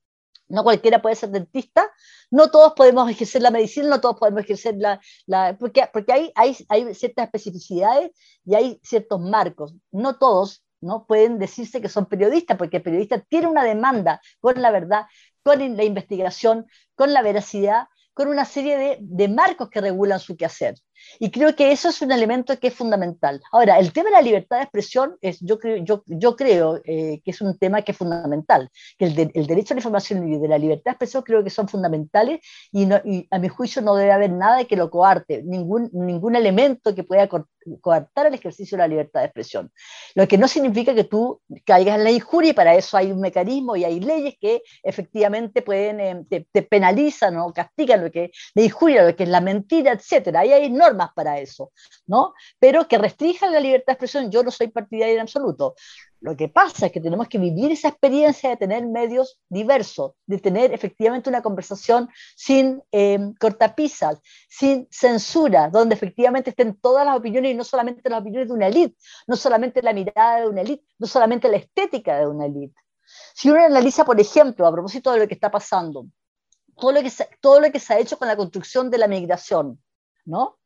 no 0.48 0.64
cualquiera 0.64 1.02
puede 1.02 1.16
ser 1.16 1.30
dentista, 1.30 1.90
no 2.30 2.50
todos 2.50 2.72
podemos 2.74 3.10
ejercer 3.10 3.42
la 3.42 3.50
medicina, 3.50 3.88
no 3.88 4.00
todos 4.00 4.18
podemos 4.18 4.42
ejercer 4.42 4.76
la... 4.78 5.00
la 5.26 5.56
porque 5.58 5.88
porque 5.92 6.12
hay, 6.12 6.32
hay, 6.34 6.56
hay 6.68 6.94
ciertas 6.94 7.26
especificidades 7.26 8.10
y 8.46 8.54
hay 8.54 8.80
ciertos 8.82 9.20
marcos, 9.20 9.74
no 9.90 10.18
todos 10.18 10.64
no 10.80 11.06
pueden 11.06 11.38
decirse 11.38 11.80
que 11.80 11.88
son 11.88 12.06
periodistas, 12.06 12.56
porque 12.56 12.78
el 12.78 12.82
periodista 12.82 13.20
tiene 13.20 13.48
una 13.48 13.64
demanda 13.64 14.20
con 14.40 14.60
la 14.62 14.70
verdad, 14.70 15.06
con 15.42 15.58
la 15.76 15.84
investigación, 15.84 16.66
con 16.94 17.12
la 17.12 17.22
veracidad, 17.22 17.88
con 18.18 18.26
una 18.26 18.44
serie 18.44 18.98
de, 18.98 19.28
marcos 19.28 19.70
que 19.70 19.80
regulan 19.80 20.18
su 20.18 20.36
quehacer. 20.36 20.74
Y 21.18 21.30
creo 21.30 21.54
que 21.54 21.72
eso 21.72 21.88
es 21.88 22.00
un 22.02 22.12
elemento 22.12 22.58
que 22.58 22.68
es 22.68 22.74
fundamental. 22.74 23.40
Ahora, 23.52 23.78
el 23.78 23.92
tema 23.92 24.10
de 24.10 24.16
la 24.16 24.22
libertad 24.22 24.58
de 24.58 24.62
expresión, 24.64 25.16
es, 25.20 25.38
yo 25.40 25.58
creo, 25.58 25.76
yo, 25.76 26.02
yo 26.06 26.36
creo 26.36 26.80
eh, 26.84 27.20
que 27.24 27.30
es 27.30 27.40
un 27.40 27.58
tema 27.58 27.82
que 27.82 27.92
es 27.92 27.98
fundamental, 27.98 28.70
que 28.98 29.06
el, 29.06 29.30
el, 29.34 29.46
derecho 29.46 29.74
a 29.74 29.76
la 29.76 29.80
información 29.80 30.32
y 30.32 30.38
de 30.38 30.48
la 30.48 30.58
libertad 30.58 30.84
de 30.84 30.92
expresión 30.92 31.22
creo 31.22 31.42
que 31.42 31.50
son 31.50 31.68
fundamentales 31.68 32.40
y, 32.72 32.86
no, 32.86 33.00
y, 33.04 33.26
a 33.30 33.38
mi 33.38 33.48
juicio 33.48 33.82
no 33.82 33.94
debe 33.96 34.12
haber 34.12 34.30
nada 34.30 34.64
que 34.64 34.76
lo 34.76 34.90
coarte, 34.90 35.42
ningún, 35.42 35.90
ningún 35.92 36.36
elemento 36.36 36.94
que 36.94 37.04
pueda 37.04 37.28
coartar 37.80 38.26
el 38.26 38.34
ejercicio 38.34 38.76
de 38.76 38.82
la 38.82 38.88
libertad 38.88 39.20
de 39.20 39.26
expresión. 39.26 39.70
Lo 40.14 40.26
que 40.26 40.38
no 40.38 40.48
significa 40.48 40.94
que 40.94 41.04
tú 41.04 41.40
caigas 41.64 41.96
en 41.96 42.04
la 42.04 42.10
injuria 42.10 42.50
y 42.50 42.54
para 42.54 42.74
eso 42.74 42.96
hay 42.96 43.12
un 43.12 43.20
mecanismo 43.20 43.76
y 43.76 43.84
hay 43.84 44.00
leyes 44.00 44.34
que 44.40 44.62
efectivamente 44.82 45.62
pueden, 45.62 46.00
eh, 46.00 46.46
te, 46.52 46.62
penalizan 46.62 47.36
o 47.38 47.52
castigan 47.52 48.04
lo 48.04 48.10
que 48.10 48.30
la 48.54 48.62
injuria, 48.62 49.04
lo 49.04 49.16
que 49.16 49.24
es 49.24 49.28
la 49.28 49.40
mentira, 49.40 49.92
etc. 49.92 50.36
Ahí 50.36 50.52
hay 50.52 50.70
normas 50.70 50.87
para 51.14 51.38
eso, 51.38 51.72
¿no? 52.06 52.34
Pero 52.58 52.86
que 52.88 52.98
restrinjan 52.98 53.52
la 53.52 53.60
libertad 53.60 53.86
de 53.86 53.92
expresión, 53.92 54.30
yo 54.30 54.42
no 54.42 54.50
soy 54.50 54.68
partidaria 54.68 55.14
en 55.14 55.20
absoluto. 55.20 55.74
Lo 56.20 56.36
que 56.36 56.48
pasa 56.48 56.86
es 56.86 56.92
que 56.92 57.00
tenemos 57.00 57.28
que 57.28 57.38
vivir 57.38 57.70
esa 57.70 57.88
experiencia 57.88 58.50
de 58.50 58.56
tener 58.56 58.84
medios 58.86 59.40
diversos, 59.48 60.12
de 60.26 60.38
tener 60.38 60.72
efectivamente 60.72 61.28
una 61.30 61.42
conversación 61.42 62.08
sin 62.34 62.82
eh, 62.90 63.18
cortapisas, 63.38 64.20
sin 64.48 64.88
censura, 64.90 65.68
donde 65.70 65.94
efectivamente 65.94 66.50
estén 66.50 66.74
todas 66.80 67.06
las 67.06 67.16
opiniones 67.16 67.52
y 67.52 67.54
no 67.54 67.64
solamente 67.64 68.08
las 68.10 68.20
opiniones 68.20 68.48
de 68.48 68.54
una 68.54 68.66
élite, 68.66 68.96
no 69.28 69.36
solamente 69.36 69.80
la 69.82 69.92
mirada 69.92 70.40
de 70.40 70.48
una 70.48 70.62
élite, 70.62 70.84
no 70.98 71.06
solamente 71.06 71.48
la 71.48 71.58
estética 71.58 72.18
de 72.18 72.26
una 72.26 72.46
élite. 72.46 72.74
Si 73.34 73.50
uno 73.50 73.64
analiza, 73.64 74.04
por 74.04 74.20
ejemplo, 74.20 74.66
a 74.66 74.72
propósito 74.72 75.12
de 75.12 75.20
lo 75.20 75.28
que 75.28 75.34
está 75.34 75.50
pasando, 75.50 76.06
todo 76.76 76.92
lo 76.92 77.02
que 77.02 77.12
todo 77.40 77.60
lo 77.60 77.72
que 77.72 77.80
se 77.80 77.94
ha 77.94 77.98
hecho 77.98 78.18
con 78.18 78.28
la 78.28 78.36
construcción 78.36 78.90
de 78.90 78.98
la 78.98 79.08
migración, 79.08 79.82
¿no? 80.24 80.57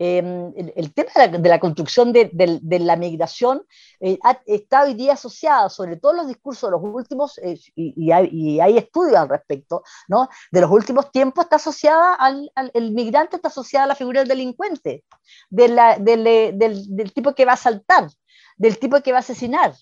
Em, 0.00 0.52
el, 0.76 0.94
tema 0.94 1.10
de 1.26 1.48
la, 1.48 1.58
construcción 1.58 2.12
de, 2.12 2.30
la 2.62 2.94
migración 2.94 3.66
eh, 3.98 4.16
está 4.46 4.84
hoy 4.84 4.94
día 4.94 5.14
asociada, 5.14 5.68
sobre 5.68 5.96
todo 5.96 6.12
en 6.12 6.18
los 6.18 6.28
discursos 6.28 6.70
de 6.70 6.76
los 6.76 6.82
últimos, 6.84 7.36
eh, 7.38 7.58
y, 7.74 8.12
hay, 8.12 8.78
estudios 8.78 9.16
al 9.16 9.28
respecto, 9.28 9.82
¿no? 10.06 10.28
de 10.52 10.60
los 10.60 10.70
últimos 10.70 11.10
tiempos, 11.10 11.44
está 11.44 11.56
asociada 11.56 12.14
al, 12.14 12.48
el 12.74 12.92
migrante, 12.92 13.36
está 13.36 13.48
asociada 13.48 13.86
a 13.86 13.88
la 13.88 13.94
figura 13.96 14.20
del 14.20 14.28
delincuente, 14.28 15.04
de 15.50 15.68
la, 15.68 15.98
del, 15.98 16.56
del, 16.56 17.12
tipo 17.12 17.34
que 17.34 17.44
va 17.44 17.54
a 17.54 17.56
saltar, 17.56 18.08
del 18.56 18.78
tipo 18.78 19.00
que 19.02 19.10
va 19.10 19.18
a 19.18 19.20
asesinar. 19.20 19.74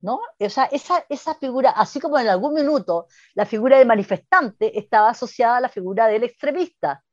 ¿No? 0.00 0.18
O 0.40 0.50
sea, 0.50 0.64
esa, 0.64 1.06
esa 1.08 1.36
figura, 1.36 1.70
así 1.70 2.00
como 2.00 2.18
en 2.18 2.26
algún 2.26 2.54
minuto 2.54 3.06
la 3.34 3.46
figura 3.46 3.78
del 3.78 3.86
manifestante 3.86 4.76
estaba 4.76 5.10
asociada 5.10 5.58
a 5.58 5.60
la 5.60 5.68
figura 5.68 6.08
del 6.08 6.24
extremista, 6.24 7.04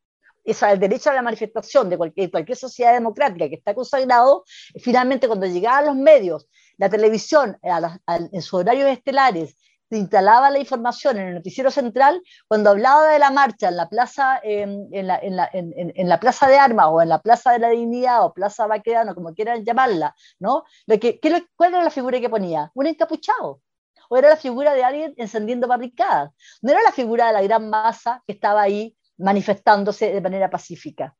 el 0.71 0.79
derecho 0.79 1.09
a 1.09 1.13
la 1.13 1.21
manifestación 1.21 1.89
de 1.89 1.97
cualquier, 1.97 2.55
sociedad 2.55 2.93
democrática 2.93 3.49
que 3.49 3.55
está 3.55 3.73
consagrado, 3.73 4.43
finalmente 4.79 5.27
cuando 5.27 5.45
llegaban 5.45 5.85
los 5.85 5.95
medios, 5.95 6.47
la 6.77 6.89
televisión 6.89 7.57
en 7.61 8.41
sus 8.41 8.53
horarios 8.53 8.89
estelares, 8.89 9.55
instalaba 9.91 10.49
la 10.49 10.59
información 10.59 11.17
en 11.17 11.29
el 11.29 11.33
noticiero 11.35 11.71
central, 11.71 12.21
cuando 12.47 12.69
hablaba 12.69 13.07
de 13.07 13.19
la 13.19 13.31
marcha 13.31 13.69
en 13.69 13.77
la 13.77 13.89
plaza, 13.89 14.39
en, 14.43 14.89
la, 14.91 15.19
en, 15.21 16.09
la, 16.09 16.19
plaza 16.19 16.47
de 16.47 16.57
armas 16.57 16.87
o 16.89 17.01
en 17.01 17.09
la 17.09 17.21
plaza 17.21 17.51
de 17.51 17.59
la 17.59 17.69
dignidad 17.69 18.23
o 18.23 18.33
plaza 18.33 18.67
Baquedano, 18.67 19.15
como 19.15 19.33
quieran 19.33 19.65
llamarla, 19.65 20.15
¿no? 20.39 20.63
Lo 20.85 20.99
que, 20.99 21.19
¿qué, 21.19 21.45
¿Cuál 21.55 21.73
era 21.73 21.83
la 21.83 21.89
figura 21.89 22.19
que 22.19 22.29
ponía? 22.29 22.71
Un 22.75 22.87
encapuchado 22.87 23.61
o 24.09 24.17
era 24.17 24.29
la 24.29 24.37
figura 24.37 24.73
de 24.73 24.83
alguien 24.83 25.13
encendiendo 25.17 25.67
barricadas. 25.67 26.31
No 26.61 26.71
era 26.71 26.81
la 26.81 26.91
figura 26.91 27.27
de 27.27 27.33
la 27.33 27.41
gran 27.41 27.69
masa 27.69 28.23
que 28.25 28.33
estaba 28.33 28.61
ahí 28.61 28.95
manifestándose 29.19 30.11
de 30.11 30.21
manera 30.21 30.49
pacífica. 30.49 31.15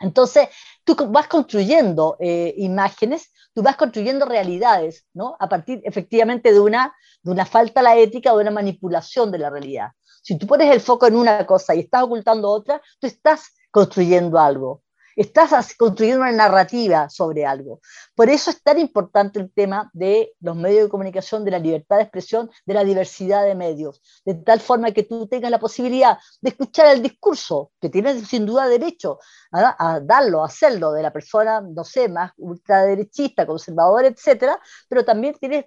Entonces, 0.00 0.48
tú 0.84 0.96
vas 1.08 1.28
construyendo 1.28 2.16
eh, 2.20 2.54
imágenes, 2.58 3.32
tú 3.54 3.62
vas 3.62 3.76
construyendo 3.76 4.26
realidades, 4.26 5.06
¿no? 5.12 5.36
A 5.38 5.48
partir 5.48 5.80
efectivamente 5.84 6.52
de 6.52 6.60
una, 6.60 6.94
de 7.22 7.30
una 7.30 7.46
falta 7.46 7.80
a 7.80 7.82
la 7.84 7.96
ética 7.96 8.32
de 8.32 8.40
una 8.40 8.50
manipulación 8.50 9.30
de 9.30 9.38
la 9.38 9.50
realidad. 9.50 9.90
Si 10.22 10.38
tú 10.38 10.46
pones 10.46 10.72
el 10.72 10.80
foco 10.80 11.06
en 11.06 11.16
una 11.16 11.46
cosa 11.46 11.74
y 11.74 11.80
estás 11.80 12.02
ocultando 12.02 12.50
otra, 12.50 12.80
tú 12.98 13.06
estás 13.06 13.54
construyendo 13.70 14.38
algo. 14.38 14.83
Estás 15.16 15.74
construyendo 15.76 16.22
una 16.22 16.32
narrativa 16.32 17.08
sobre 17.08 17.46
algo. 17.46 17.80
Por 18.14 18.28
eso 18.28 18.50
es 18.50 18.62
tan 18.62 18.78
importante 18.78 19.38
el 19.38 19.52
tema 19.52 19.90
de 19.92 20.32
los 20.40 20.56
medios 20.56 20.84
de 20.84 20.88
comunicación, 20.88 21.44
de 21.44 21.50
la 21.50 21.58
libertad 21.58 21.96
de 21.96 22.02
expresión, 22.02 22.50
de 22.66 22.74
la 22.74 22.84
diversidad 22.84 23.44
de 23.44 23.54
medios, 23.54 24.00
de 24.24 24.34
tal 24.34 24.60
forma 24.60 24.90
que 24.92 25.04
tú 25.04 25.26
tengas 25.26 25.50
la 25.50 25.60
posibilidad 25.60 26.18
de 26.40 26.50
escuchar 26.50 26.94
el 26.94 27.02
discurso, 27.02 27.72
que 27.80 27.88
tienes 27.88 28.26
sin 28.26 28.46
duda 28.46 28.68
derecho 28.68 29.18
a, 29.52 30.00
darlo, 30.00 30.42
a 30.42 30.46
hacerlo, 30.46 30.92
de 30.92 31.02
la 31.02 31.12
persona, 31.12 31.60
no 31.60 31.84
sé, 31.84 32.08
más 32.08 32.32
ultraderechista, 32.36 33.46
conservadora, 33.46 34.08
etcétera, 34.08 34.60
pero 34.88 35.04
también 35.04 35.34
tienes 35.38 35.66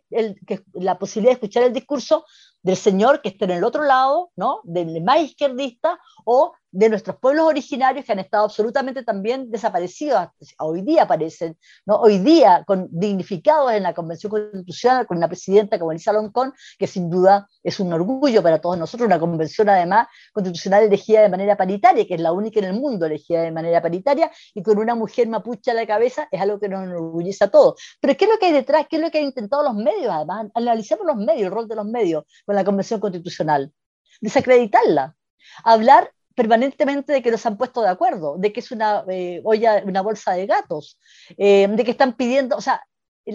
la 0.74 1.00
posibilidad 1.00 1.32
de 1.32 1.36
escuchar 1.36 1.64
el 1.64 1.74
discurso 1.74 2.26
del 2.62 2.76
señor 2.76 3.22
que 3.22 3.30
está 3.30 3.46
en 3.46 3.52
el 3.52 3.64
otro 3.64 3.84
lado, 3.84 4.32
¿no? 4.36 4.60
Del 4.64 5.02
más 5.02 5.20
izquierdista 5.22 6.00
o 6.26 6.54
de 6.78 6.90
nuestros 6.90 7.18
pueblos 7.18 7.48
originarios 7.48 8.06
que 8.06 8.12
han 8.12 8.20
estado 8.20 8.44
absolutamente 8.44 9.02
también 9.02 9.50
desaparecidos, 9.50 10.28
hoy 10.60 10.84
día 10.84 11.04
aparecen, 11.04 11.58
¿no? 11.88 11.96
hoy 11.96 12.20
día 12.20 12.64
con, 12.68 12.88
dignificados 12.92 13.72
en 13.72 13.82
la 13.82 13.96
Convención 13.96 14.30
Constitucional 14.30 15.08
con 15.08 15.18
una 15.18 15.28
presidenta 15.28 15.80
como 15.80 15.92
Elisa 15.92 16.14
Loncón, 16.14 16.54
que 16.78 16.86
sin 16.86 17.10
duda 17.10 17.48
es 17.64 17.80
un 17.80 17.92
orgullo 17.94 18.44
para 18.44 18.62
todos 18.62 18.78
nosotros, 18.78 19.08
una 19.08 19.20
convención 19.20 19.68
además 19.70 20.08
constitucional 20.32 20.84
elegida 20.84 21.24
de 21.24 21.30
manera 21.30 21.58
paritaria, 21.58 22.06
que 22.06 22.14
es 22.14 22.22
la 22.22 22.32
única 22.32 22.60
en 22.60 22.66
el 22.66 22.74
mundo 22.74 23.08
elegida 23.08 23.42
de 23.42 23.52
manera 23.52 23.82
paritaria, 23.82 24.30
y 24.54 24.62
con 24.62 24.78
una 24.78 24.94
mujer 24.94 25.28
mapuche 25.28 25.72
a 25.72 25.74
la 25.74 25.88
cabeza, 25.88 26.28
es 26.30 26.40
algo 26.40 26.60
que 26.60 26.70
nos 26.70 26.84
enorgullece 26.84 27.44
a 27.44 27.48
todos. 27.48 27.82
Pero 28.00 28.16
¿qué 28.16 28.26
es 28.26 28.32
lo 28.32 28.38
que 28.38 28.46
hay 28.46 28.54
detrás? 28.54 28.86
¿Qué 28.88 28.98
es 28.98 29.02
lo 29.02 29.10
que 29.10 29.18
han 29.18 29.24
intentado 29.24 29.64
los 29.64 29.74
medios? 29.74 30.12
Además, 30.14 30.46
analicemos 30.54 31.08
los 31.08 31.16
medios, 31.16 31.48
el 31.48 31.52
rol 31.52 31.68
de 31.68 31.76
los 31.76 31.88
medios 31.88 32.24
con 32.46 32.56
la 32.56 32.64
Convención 32.64 33.00
Constitucional. 33.00 33.74
Desacreditarla. 34.22 35.16
Hablar 35.64 36.12
permanentemente 36.38 37.14
de 37.14 37.24
que 37.24 37.32
nos 37.32 37.44
han 37.48 37.58
puesto 37.58 37.82
de 37.82 37.90
acuerdo, 37.90 38.36
de 38.38 38.54
que 38.54 38.60
es 38.60 38.70
una 38.72 39.04
eh, 39.10 39.42
olla, 39.44 39.82
una 39.84 40.02
bolsa 40.02 40.34
de 40.34 40.46
gatos, 40.46 41.00
eh, 41.36 41.68
de 41.68 41.84
que 41.84 41.90
están 41.90 42.14
pidiendo, 42.14 42.56
o 42.56 42.62
sea, 42.62 42.86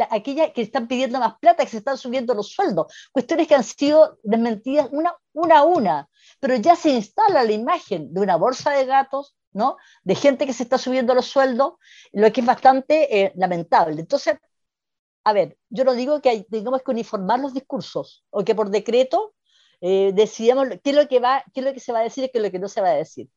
aquella 0.08 0.52
que 0.52 0.62
están 0.62 0.86
pidiendo 0.86 1.18
más 1.18 1.34
plata, 1.40 1.64
que 1.64 1.70
se 1.70 1.78
están 1.78 1.98
subiendo 1.98 2.32
los 2.32 2.52
sueldos, 2.52 2.94
cuestiones 3.10 3.48
que 3.48 3.56
han 3.56 3.64
sido 3.64 4.20
desmentidas 4.22 4.86
una, 4.92 5.16
una 5.32 5.58
a 5.58 5.64
una, 5.64 6.08
pero 6.38 6.54
ya 6.54 6.76
se 6.76 6.90
instala 6.90 7.42
la 7.42 7.50
imagen 7.50 8.14
de 8.14 8.20
una 8.20 8.36
bolsa 8.36 8.70
de 8.70 8.86
gatos, 8.86 9.34
¿no? 9.52 9.78
De 10.04 10.14
gente 10.14 10.46
que 10.46 10.52
se 10.52 10.62
está 10.62 10.78
subiendo 10.78 11.12
los 11.12 11.26
sueldos, 11.26 11.72
lo 12.12 12.32
que 12.32 12.40
es 12.40 12.46
bastante 12.46 13.20
eh, 13.20 13.32
lamentable. 13.34 14.00
Entonces, 14.00 14.36
a 15.24 15.32
ver, 15.32 15.58
yo 15.70 15.82
no 15.82 15.94
digo 15.94 16.20
que 16.22 16.46
tengamos 16.48 16.82
que 16.82 16.92
uniformar 16.92 17.40
los 17.40 17.52
discursos 17.52 18.24
o 18.30 18.44
que 18.44 18.54
por 18.54 18.70
decreto 18.70 19.34
eh, 19.82 20.12
decidamos 20.14 20.68
qué 20.82 20.90
es, 20.90 20.96
lo 20.96 21.08
que 21.08 21.18
va, 21.18 21.44
qué 21.52 21.60
es 21.60 21.66
lo 21.66 21.74
que 21.74 21.80
se 21.80 21.92
va 21.92 21.98
a 21.98 22.04
decir 22.04 22.24
y 22.24 22.28
qué 22.30 22.38
es 22.38 22.44
lo 22.44 22.50
que 22.52 22.60
no 22.60 22.68
se 22.68 22.80
va 22.80 22.90
a 22.90 22.94
decir. 22.94 23.28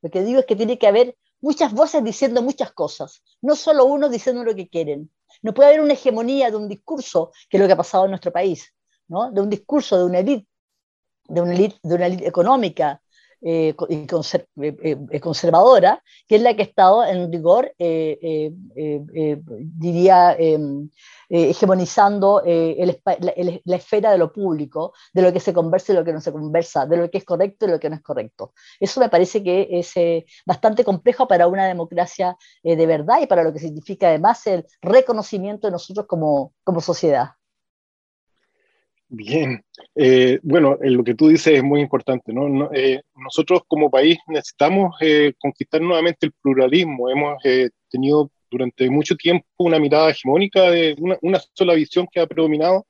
Lo 0.00 0.10
que 0.10 0.22
digo 0.22 0.38
es 0.38 0.46
que 0.46 0.54
tiene 0.54 0.78
que 0.78 0.86
haber 0.86 1.16
muchas 1.40 1.72
voces 1.72 2.04
diciendo 2.04 2.40
muchas 2.40 2.72
cosas, 2.72 3.22
no 3.42 3.56
solo 3.56 3.84
uno 3.84 4.08
diciendo 4.08 4.44
lo 4.44 4.54
que 4.54 4.68
quieren. 4.68 5.10
No 5.42 5.52
puede 5.52 5.70
haber 5.70 5.80
una 5.80 5.94
hegemonía 5.94 6.50
de 6.50 6.56
un 6.56 6.68
discurso, 6.68 7.32
que 7.50 7.56
es 7.56 7.60
lo 7.60 7.66
que 7.66 7.72
ha 7.72 7.76
pasado 7.76 8.04
en 8.04 8.12
nuestro 8.12 8.32
país, 8.32 8.72
¿no? 9.08 9.32
de 9.32 9.40
un 9.40 9.50
discurso 9.50 9.98
de 9.98 10.04
una 10.04 10.20
élite, 10.20 10.48
de 11.28 11.40
una 11.94 12.06
élite 12.06 12.28
económica, 12.28 13.02
eh, 13.40 13.72
eh, 13.88 14.04
eh, 15.10 15.20
conservadora, 15.20 16.02
que 16.26 16.36
es 16.36 16.42
la 16.42 16.54
que 16.54 16.62
ha 16.62 16.64
estado 16.64 17.04
en 17.04 17.30
rigor, 17.30 17.72
diría, 19.78 20.34
em, 20.36 20.90
hegemonizando 21.28 22.42
la, 22.44 23.76
esfera 23.76 24.10
de 24.10 24.18
lo 24.18 24.32
público, 24.32 24.92
de 25.12 25.22
lo 25.22 25.32
que 25.32 25.38
se 25.38 25.52
conversa 25.52 25.92
y 25.92 25.96
lo 25.96 26.04
que 26.04 26.12
no 26.12 26.20
se 26.20 26.32
conversa, 26.32 26.86
de 26.86 26.96
lo 26.96 27.08
que 27.10 27.18
es 27.18 27.24
correcto 27.24 27.66
y 27.66 27.70
lo 27.70 27.78
que 27.78 27.88
no 27.88 27.96
es 27.96 28.02
correcto. 28.02 28.54
Eso 28.80 28.98
me 28.98 29.08
parece 29.08 29.42
que 29.44 29.68
es 29.70 29.94
bastante 30.44 30.84
complejo 30.84 31.28
para 31.28 31.46
una 31.46 31.66
democracia 31.66 32.36
de 32.62 32.86
verdad 32.86 33.20
y 33.22 33.26
para 33.26 33.44
lo 33.44 33.52
que 33.52 33.60
significa 33.60 34.08
además 34.08 34.44
el 34.48 34.66
reconocimiento 34.82 35.68
de 35.68 35.72
nosotros 35.72 36.06
como, 36.06 36.54
como 36.64 36.80
sociedad. 36.80 37.37
Bien, 39.10 39.64
eh, 39.94 40.38
bueno, 40.42 40.76
lo 40.82 41.02
que 41.02 41.14
tú 41.14 41.28
dices 41.28 41.54
es 41.54 41.62
muy 41.62 41.80
importante, 41.80 42.30
¿no? 42.30 42.70
Eh, 42.74 43.00
nosotros 43.16 43.62
como 43.66 43.90
país 43.90 44.18
necesitamos 44.26 44.94
eh, 45.00 45.32
conquistar 45.38 45.80
nuevamente 45.80 46.26
el 46.26 46.32
pluralismo. 46.42 47.08
Hemos 47.08 47.42
tenido 47.88 48.30
durante 48.50 48.90
mucho 48.90 49.16
tiempo 49.16 49.46
una 49.56 49.78
mirada 49.78 50.10
hegemónica 50.10 50.70
de 50.70 50.94
una, 51.22 51.40
sola 51.54 51.74
visión 51.74 52.06
que 52.10 52.20
ha 52.20 52.26
predominado 52.26 52.86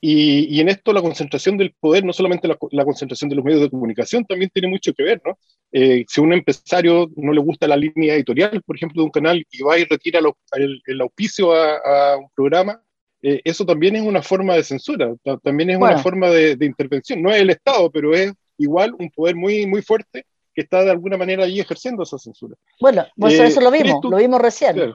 y, 0.00 0.60
en 0.60 0.68
esto 0.68 0.92
la 0.92 1.02
concentración 1.02 1.56
del 1.56 1.74
poder, 1.80 2.04
no 2.04 2.12
solamente 2.12 2.48
la, 2.48 2.84
concentración 2.84 3.30
de 3.30 3.36
los 3.36 3.44
medios 3.44 3.62
de 3.62 3.70
comunicación, 3.70 4.24
también 4.24 4.50
tiene 4.52 4.68
mucho 4.68 4.92
que 4.92 5.04
ver, 5.04 5.22
¿no? 5.24 5.38
si 5.72 6.20
a 6.20 6.22
un 6.22 6.32
empresario 6.32 7.10
no 7.16 7.32
le 7.32 7.40
gusta 7.40 7.66
la 7.68 7.76
línea 7.76 8.14
editorial, 8.14 8.62
por 8.66 8.76
ejemplo, 8.76 9.02
de 9.02 9.06
un 9.06 9.10
canal 9.10 9.44
y 9.50 9.62
va 9.62 9.78
y 9.78 9.84
retira 9.84 10.20
el, 10.20 11.00
auspicio 11.00 11.52
a 11.54 12.16
un 12.18 12.28
programa, 12.34 12.83
eh, 13.26 13.40
eso 13.42 13.64
también 13.64 13.96
es 13.96 14.02
una 14.02 14.20
forma 14.22 14.54
de 14.54 14.62
censura, 14.62 15.14
también 15.42 15.70
es 15.70 15.78
una 15.78 15.96
forma 15.96 16.28
de, 16.28 16.58
intervención. 16.60 17.22
No 17.22 17.30
es 17.32 17.40
el 17.40 17.48
Estado, 17.48 17.90
pero 17.90 18.14
es 18.14 18.30
igual 18.58 18.94
un 18.98 19.10
poder 19.10 19.34
muy, 19.34 19.66
muy 19.66 19.80
fuerte 19.80 20.26
que 20.54 20.60
está 20.60 20.84
de 20.84 20.90
alguna 20.90 21.16
manera 21.16 21.44
allí 21.44 21.58
ejerciendo 21.58 22.02
esa 22.02 22.18
censura. 22.18 22.54
Bueno, 22.78 23.06
pues 23.16 23.40
eso 23.40 23.62
lo 23.62 23.70
vimos, 23.70 23.98
lo 24.04 24.18
vimos 24.18 24.42
recién. 24.42 24.94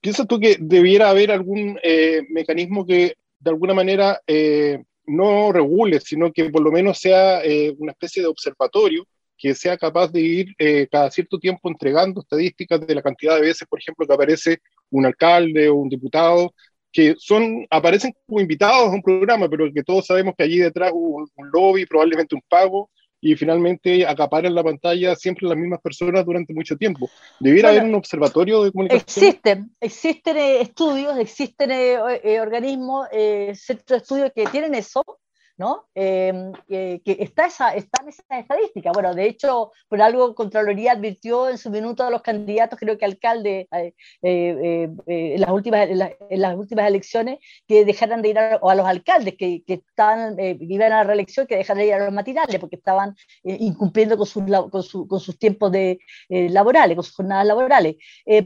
¿Piensas 0.00 0.28
tú 0.28 0.38
que 0.38 0.56
debiera 0.60 1.10
haber 1.10 1.32
algún 1.32 1.80
eh, 1.82 2.22
mecanismo 2.30 2.86
que 2.86 3.16
de 3.40 3.50
alguna 3.50 3.74
manera 3.74 4.20
no 5.06 5.50
regule, 5.50 5.98
sino 5.98 6.30
que 6.30 6.48
por 6.48 6.62
lo 6.62 6.70
menos 6.70 6.98
sea 6.98 7.42
una 7.76 7.90
especie 7.90 8.22
de 8.22 8.28
observatorio 8.28 9.04
que 9.36 9.54
sea 9.56 9.76
capaz 9.76 10.12
de 10.12 10.20
ir 10.20 10.54
cada 10.88 11.10
cierto 11.10 11.40
tiempo 11.40 11.68
entregando 11.68 12.20
estadísticas 12.20 12.86
de 12.86 12.94
la 12.94 13.02
cantidad 13.02 13.34
de 13.34 13.40
veces, 13.40 13.66
por 13.66 13.80
ejemplo, 13.80 14.06
que 14.06 14.14
aparece 14.14 14.58
un 14.90 15.06
alcalde 15.06 15.68
o 15.68 15.74
un 15.74 15.88
diputado 15.88 16.52
que 16.92 17.14
son, 17.18 17.66
aparecen 17.70 18.12
como 18.26 18.40
invitados 18.40 18.88
a 18.88 18.94
un 18.94 19.02
programa, 19.02 19.48
pero 19.48 19.72
que 19.72 19.82
todos 19.82 20.06
sabemos 20.06 20.34
que 20.36 20.44
allí 20.44 20.58
detrás 20.58 20.90
hubo 20.92 21.26
un, 21.36 21.50
lobby, 21.52 21.86
probablemente 21.86 22.34
un 22.34 22.42
pago, 22.48 22.90
y 23.22 23.36
finalmente 23.36 24.06
acaparan 24.06 24.54
la 24.54 24.64
pantalla 24.64 25.14
siempre 25.14 25.46
las 25.46 25.56
mismas 25.56 25.80
personas 25.82 26.24
durante 26.24 26.54
mucho 26.54 26.76
tiempo. 26.76 27.10
¿Debiera 27.38 27.68
haber 27.68 27.84
un 27.84 27.94
observatorio 27.94 28.64
de 28.64 28.72
comunicación? 28.72 29.26
Existen, 29.26 29.76
existen 29.78 30.36
eh, 30.38 30.60
estudios, 30.62 31.18
existen 31.18 31.70
eh, 31.70 31.98
eh, 32.24 32.40
organismos, 32.40 33.08
centros 33.54 33.86
de 33.88 33.96
estudio 33.96 34.32
que 34.34 34.46
tienen 34.46 34.74
eso, 34.74 35.04
¿no? 35.60 35.90
Em, 35.94 36.52
que 36.66 37.16
está, 37.20 37.44
esa, 37.44 37.74
está 37.74 38.02
en 38.02 38.08
esa 38.08 38.38
estadística. 38.38 38.92
Bueno, 38.92 39.14
de 39.14 39.26
hecho, 39.26 39.72
por 39.88 40.00
algo 40.00 40.34
Contraloría 40.34 40.92
advirtió 40.92 41.50
en 41.50 41.58
su 41.58 41.68
minuto 41.68 42.02
a 42.02 42.10
los 42.10 42.22
candidatos, 42.22 42.78
creo 42.78 42.96
que 42.96 43.04
alcalde, 43.04 43.68
eh, 43.70 43.92
eh, 44.22 44.88
eh, 45.06 45.34
en, 45.34 45.40
las 45.40 45.50
últimas, 45.50 45.86
en, 45.86 46.40
las 46.40 46.56
últimas 46.56 46.86
elecciones, 46.88 47.40
que 47.68 47.84
dejaran 47.84 48.22
de 48.22 48.28
ir 48.30 48.38
a, 48.38 48.58
los 48.74 48.86
alcaldes 48.86 49.34
que, 49.36 49.62
que 49.66 49.74
estaban, 49.74 50.38
iban 50.40 50.92
a 50.92 50.96
la 50.96 51.04
reelección, 51.04 51.46
que 51.46 51.56
dejaran 51.58 51.80
de 51.80 51.88
ir 51.88 51.94
a 51.94 52.06
los 52.06 52.14
matinales, 52.14 52.58
porque 52.58 52.76
estaban 52.76 53.14
incumpliendo 53.44 54.16
con 54.16 54.26
sus, 54.26 54.42
con, 54.42 55.08
con 55.08 55.20
sus 55.20 55.38
tiempos 55.38 55.70
de, 55.72 55.98
laborales, 56.30 56.96
con 56.96 57.04
sus 57.04 57.16
jornadas 57.16 57.46
laborales. 57.46 57.96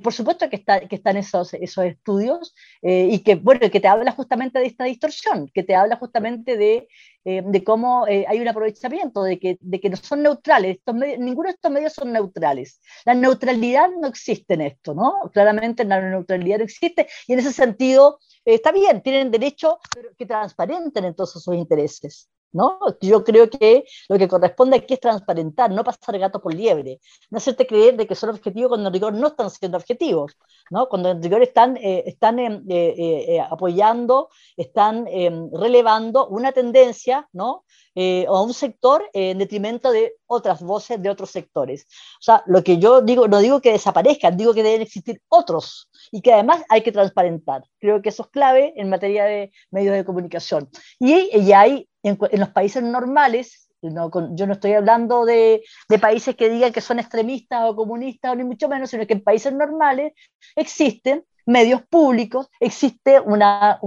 por 0.03 0.13
supuesto 0.13 0.51
que, 0.51 0.57
está, 0.57 0.81
que 0.81 0.97
están 0.97 1.17
esos, 1.17 1.55
esos 1.55 1.85
estudios 1.85 2.57
y 2.83 3.21
que, 3.21 3.37
bueno, 3.37 3.71
que 3.71 3.79
te 3.79 3.87
habla 3.87 4.11
justamente 4.11 4.59
de 4.59 4.67
esta 4.67 4.83
distorsión, 4.83 5.49
que 5.55 5.63
te 5.63 5.77
habla 5.77 5.95
justamente 5.95 6.57
de 6.57 6.89
eh, 7.25 7.43
de 7.45 7.65
cómo 7.65 8.07
eh, 8.07 8.25
hay 8.29 8.41
un 8.41 8.49
aprovechamiento, 8.49 9.23
de 9.23 9.39
que, 9.39 9.59
de 9.61 9.81
que 9.81 9.91
no 9.91 9.97
son 9.97 10.23
neutrales. 10.23 10.77
Estos 10.77 10.95
ninguno 10.95 11.49
de 11.49 11.55
estos 11.55 11.71
medios 11.73 11.93
son 11.93 12.13
neutrales. 12.13 12.81
La 13.05 13.15
neutralidad 13.15 13.89
no 14.01 14.09
existe 14.09 14.55
en 14.55 14.63
esto, 14.63 14.95
¿no? 14.95 15.31
Claramente 15.33 15.85
la 15.85 16.01
neutralidad 16.01 16.59
no 16.59 16.65
existe 16.65 17.09
y 17.27 17.33
en 17.33 17.39
ese 17.39 17.53
sentido 17.53 18.19
eh, 18.45 18.55
está 18.55 18.73
bien, 18.73 19.03
tienen 19.03 19.31
derecho 19.31 19.79
pero 19.95 20.11
que 20.17 20.27
transparenten 20.27 21.05
entonces 21.05 21.43
sus 21.43 21.55
intereses. 21.55 22.29
¿No? 22.55 22.79
Yo 23.01 23.25
creo 23.25 23.51
que 23.51 23.85
lo 24.09 24.17
que 24.17 24.29
corresponde 24.29 24.77
aquí 24.77 24.95
es 24.95 25.01
transparentar, 25.01 25.71
no 25.71 25.85
pasar 25.85 26.19
gato 26.19 26.41
por 26.41 26.55
liebre, 26.55 27.01
no 27.31 27.39
hacerte 27.39 27.67
creer 27.67 27.97
de 27.97 28.07
que 28.07 28.15
son 28.15 28.31
objetivos 28.31 28.69
cuando 28.69 28.89
en 28.89 28.95
rigor 28.95 29.13
no 29.13 29.27
están 29.27 29.51
siendo 29.51 29.77
objetivos, 29.77 30.39
¿no? 30.71 30.89
Cuando 30.89 31.11
en 31.11 31.23
rigor 31.23 31.43
están, 31.43 31.77
eh, 31.77 32.05
están 32.07 32.39
eh, 32.39 32.63
eh, 32.69 33.41
apoyando, 33.41 34.31
están 34.57 35.07
relevando 35.53 36.29
una 36.29 36.53
tendencia, 36.53 37.29
¿no? 37.33 37.65
o 37.97 38.43
un 38.43 38.53
sector 38.53 39.09
en 39.13 39.39
detrimento 39.39 39.93
de 39.93 40.17
otras 40.27 40.61
voces 40.63 41.01
de 41.01 41.09
otros 41.11 41.31
sectores. 41.31 41.87
O 42.19 42.23
sea, 42.23 42.43
lo 42.47 42.65
que 42.65 42.79
yo 42.79 43.03
digo, 43.03 43.29
no 43.29 43.39
digo 43.39 43.61
que 43.61 43.71
desaparezcan, 43.71 44.37
digo 44.37 44.53
que 44.53 44.65
deben 44.65 44.83
existir 44.83 45.23
otros 45.29 45.89
y 46.11 46.21
que 46.21 46.33
además 46.33 46.65
hay 46.69 46.83
que 46.83 46.91
transparentar. 46.91 47.63
Creo 47.79 48.03
que 48.03 48.09
eso 48.09 48.25
es 48.25 48.29
clave 48.31 48.73
en 48.77 48.91
materia 48.91 49.27
de 49.27 49.53
medios 49.71 49.95
de 49.95 50.05
comunicación. 50.05 50.69
Y, 50.99 51.39
y 51.39 51.53
hay 51.53 51.89
en, 52.05 52.19
los 52.41 52.51
países 52.51 52.83
normales, 52.83 53.69
yo 53.83 54.47
no 54.47 54.53
estoy 54.53 54.73
hablando 54.75 55.25
de, 55.25 55.63
países 56.01 56.37
que 56.37 56.49
digan 56.49 56.73
que 56.73 56.81
son 56.81 56.99
extremistas 56.99 57.63
o 57.65 57.75
comunistas, 57.75 58.37
ni 58.37 58.45
mucho 58.45 58.69
menos, 58.69 58.91
sino 58.91 59.07
que 59.07 59.15
en 59.15 59.25
países 59.25 59.53
normales 59.53 60.13
existen 60.55 61.25
medios 61.47 61.83
públicos, 61.83 62.49
existe 62.59 63.21
una, 63.21 63.79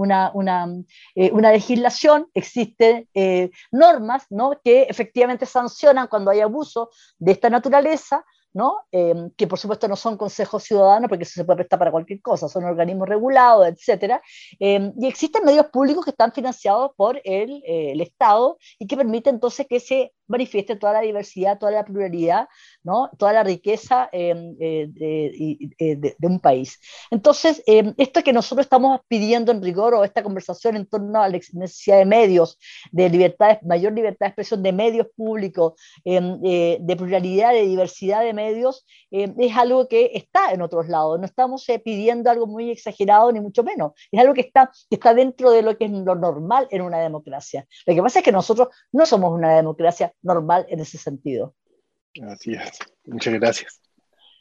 eh, 1.16 1.32
legislación, 1.34 2.26
existen 2.34 3.08
eh, 3.14 3.50
normas 3.72 4.26
¿no? 4.30 4.52
que 4.62 4.82
efectivamente 4.82 5.46
sancionan 5.46 6.06
cuando 6.06 6.30
hay 6.30 6.40
abuso 6.40 6.90
de 7.18 7.32
esta 7.32 7.50
naturaleza, 7.50 8.24
¿no? 8.52 8.78
Em, 8.90 9.30
que 9.36 9.46
por 9.46 9.58
supuesto 9.58 9.88
no 9.88 9.96
son 9.96 10.16
consejos 10.16 10.62
ciudadanos, 10.64 11.08
porque 11.08 11.24
eso 11.24 11.34
se 11.34 11.44
puede 11.44 11.58
prestar 11.58 11.78
para 11.78 11.90
cualquier 11.90 12.20
cosa, 12.22 12.48
son 12.48 12.64
organismos 12.64 13.08
regulados, 13.08 13.68
etc. 13.68 14.20
Em, 14.58 14.92
y 14.98 15.06
existen 15.06 15.44
medios 15.44 15.66
públicos 15.66 16.04
que 16.04 16.10
están 16.10 16.32
financiados 16.32 16.90
por 16.96 17.20
el, 17.24 17.62
eh, 17.66 17.92
el 17.92 18.00
Estado 18.00 18.58
y 18.78 18.86
que 18.86 18.96
permiten 18.96 19.36
entonces 19.36 19.66
que 19.68 19.80
se 19.80 20.12
manifieste 20.28 20.76
toda 20.76 20.94
la 20.94 21.00
diversidad, 21.00 21.58
toda 21.58 21.72
la 21.72 21.84
pluralidad, 21.84 22.48
¿no? 22.82 23.10
toda 23.18 23.32
la 23.32 23.42
riqueza 23.42 24.08
em, 24.12 24.56
eh, 24.60 24.86
de, 24.88 26.16
de, 26.18 26.26
un 26.26 26.40
país. 26.40 26.78
Entonces, 27.10 27.62
esto 27.66 28.22
que 28.22 28.32
nosotros 28.32 28.66
estamos 28.66 29.00
pidiendo 29.08 29.52
en 29.52 29.62
rigor 29.62 29.94
o 29.94 30.04
esta 30.04 30.22
conversación 30.22 30.76
en 30.76 30.86
torno 30.86 31.20
a 31.20 31.28
la 31.28 31.38
necesidad 31.52 31.98
de 31.98 32.04
medios, 32.04 32.58
de 32.92 33.08
libertad, 33.08 33.58
mayor 33.62 33.92
libertad 33.92 34.26
de 34.26 34.28
expresión 34.28 34.62
de 34.62 34.72
medios 34.72 35.06
públicos, 35.16 35.74
eh, 36.04 36.78
de 36.80 36.96
pluralidad, 36.96 37.52
de 37.52 37.62
diversidad 37.62 38.22
de 38.22 38.32
medios, 38.32 38.86
eh, 39.10 39.32
es 39.38 39.56
algo 39.56 39.88
que 39.88 40.10
está 40.14 40.52
en 40.52 40.62
otros 40.62 40.88
lados. 40.88 41.18
No 41.18 41.26
estamos 41.26 41.68
eh, 41.68 41.78
pidiendo 41.78 42.30
algo 42.30 42.46
muy 42.46 42.70
exagerado, 42.70 43.32
ni 43.32 43.40
mucho 43.40 43.62
menos. 43.62 43.92
Es 44.10 44.20
algo 44.20 44.34
que 44.34 44.42
está, 44.42 44.70
que 44.88 44.96
está 44.96 45.14
dentro 45.14 45.50
de 45.50 45.62
lo 45.62 45.76
que 45.76 45.86
es 45.86 45.90
lo 45.90 46.14
normal 46.14 46.68
en 46.70 46.82
una 46.82 46.98
democracia. 46.98 47.66
Lo 47.86 47.94
que 47.94 48.02
pasa 48.02 48.18
es 48.20 48.24
que 48.24 48.32
nosotros 48.32 48.68
no 48.92 49.06
somos 49.06 49.32
una 49.32 49.54
democracia 49.56 50.12
normal 50.22 50.66
en 50.68 50.80
ese 50.80 50.98
sentido. 50.98 51.54
Así 52.22 52.52
es. 52.52 52.78
Muchas 53.04 53.34
gracias. 53.34 53.80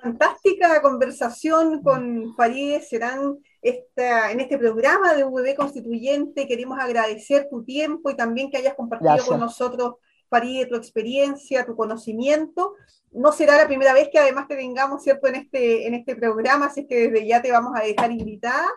Fantástica 0.01 0.81
conversación 0.81 1.81
con 1.81 2.35
Farideh 2.35 2.81
Serán 2.81 3.37
esta, 3.61 4.31
en 4.31 4.39
este 4.39 4.57
programa 4.57 5.13
de 5.15 5.23
VB 5.23 5.55
Constituyente. 5.55 6.47
Queremos 6.47 6.79
agradecer 6.79 7.47
tu 7.49 7.63
tiempo 7.63 8.11
y 8.11 8.15
también 8.15 8.51
que 8.51 8.57
hayas 8.57 8.75
compartido 8.75 9.17
con 9.25 9.39
nosotros 9.39 9.95
Farideh, 10.29 10.67
tu 10.67 10.75
experiencia, 10.75 11.65
tu 11.65 11.75
conocimiento. 11.75 12.75
No 13.11 13.31
será 13.31 13.57
la 13.57 13.67
primera 13.67 13.93
vez 13.93 14.09
que 14.11 14.19
además 14.19 14.47
te 14.47 14.55
tengamos, 14.55 15.03
¿cierto?, 15.03 15.27
en 15.27 15.35
este, 15.35 15.87
en 15.87 15.95
este 15.95 16.15
programa, 16.15 16.67
así 16.67 16.85
que 16.85 17.09
desde 17.09 17.25
ya 17.25 17.41
te 17.41 17.51
vamos 17.51 17.71
a 17.75 17.83
dejar 17.83 18.11
invitada. 18.11 18.67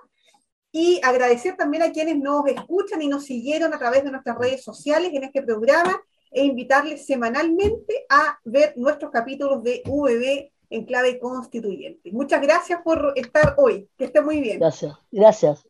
Y 0.73 1.01
agradecer 1.03 1.57
también 1.57 1.83
a 1.83 1.91
quienes 1.91 2.17
nos 2.17 2.47
escuchan 2.47 3.03
y 3.03 3.09
nos 3.09 3.25
siguieron 3.25 3.75
a 3.75 3.79
través 3.79 4.05
de 4.05 4.13
nuestras 4.13 4.39
redes 4.39 4.63
sociales 4.63 5.11
en 5.13 5.25
este 5.25 5.43
programa 5.43 6.01
e 6.31 6.45
invitarles 6.45 7.07
semanalmente 7.07 8.07
a 8.09 8.39
ver 8.45 8.75
nuestros 8.77 9.11
capítulos 9.11 9.63
de 9.63 9.83
VB 9.85 10.53
en 10.71 10.85
clave 10.85 11.19
constituyente. 11.19 12.13
Muchas 12.13 12.41
gracias 12.41 12.81
por 12.83 13.13
estar 13.17 13.55
hoy. 13.57 13.89
Que 13.99 14.05
esté 14.05 14.21
muy 14.21 14.41
bien. 14.41 14.59
Gracias. 14.59 14.95
Gracias. 15.11 15.67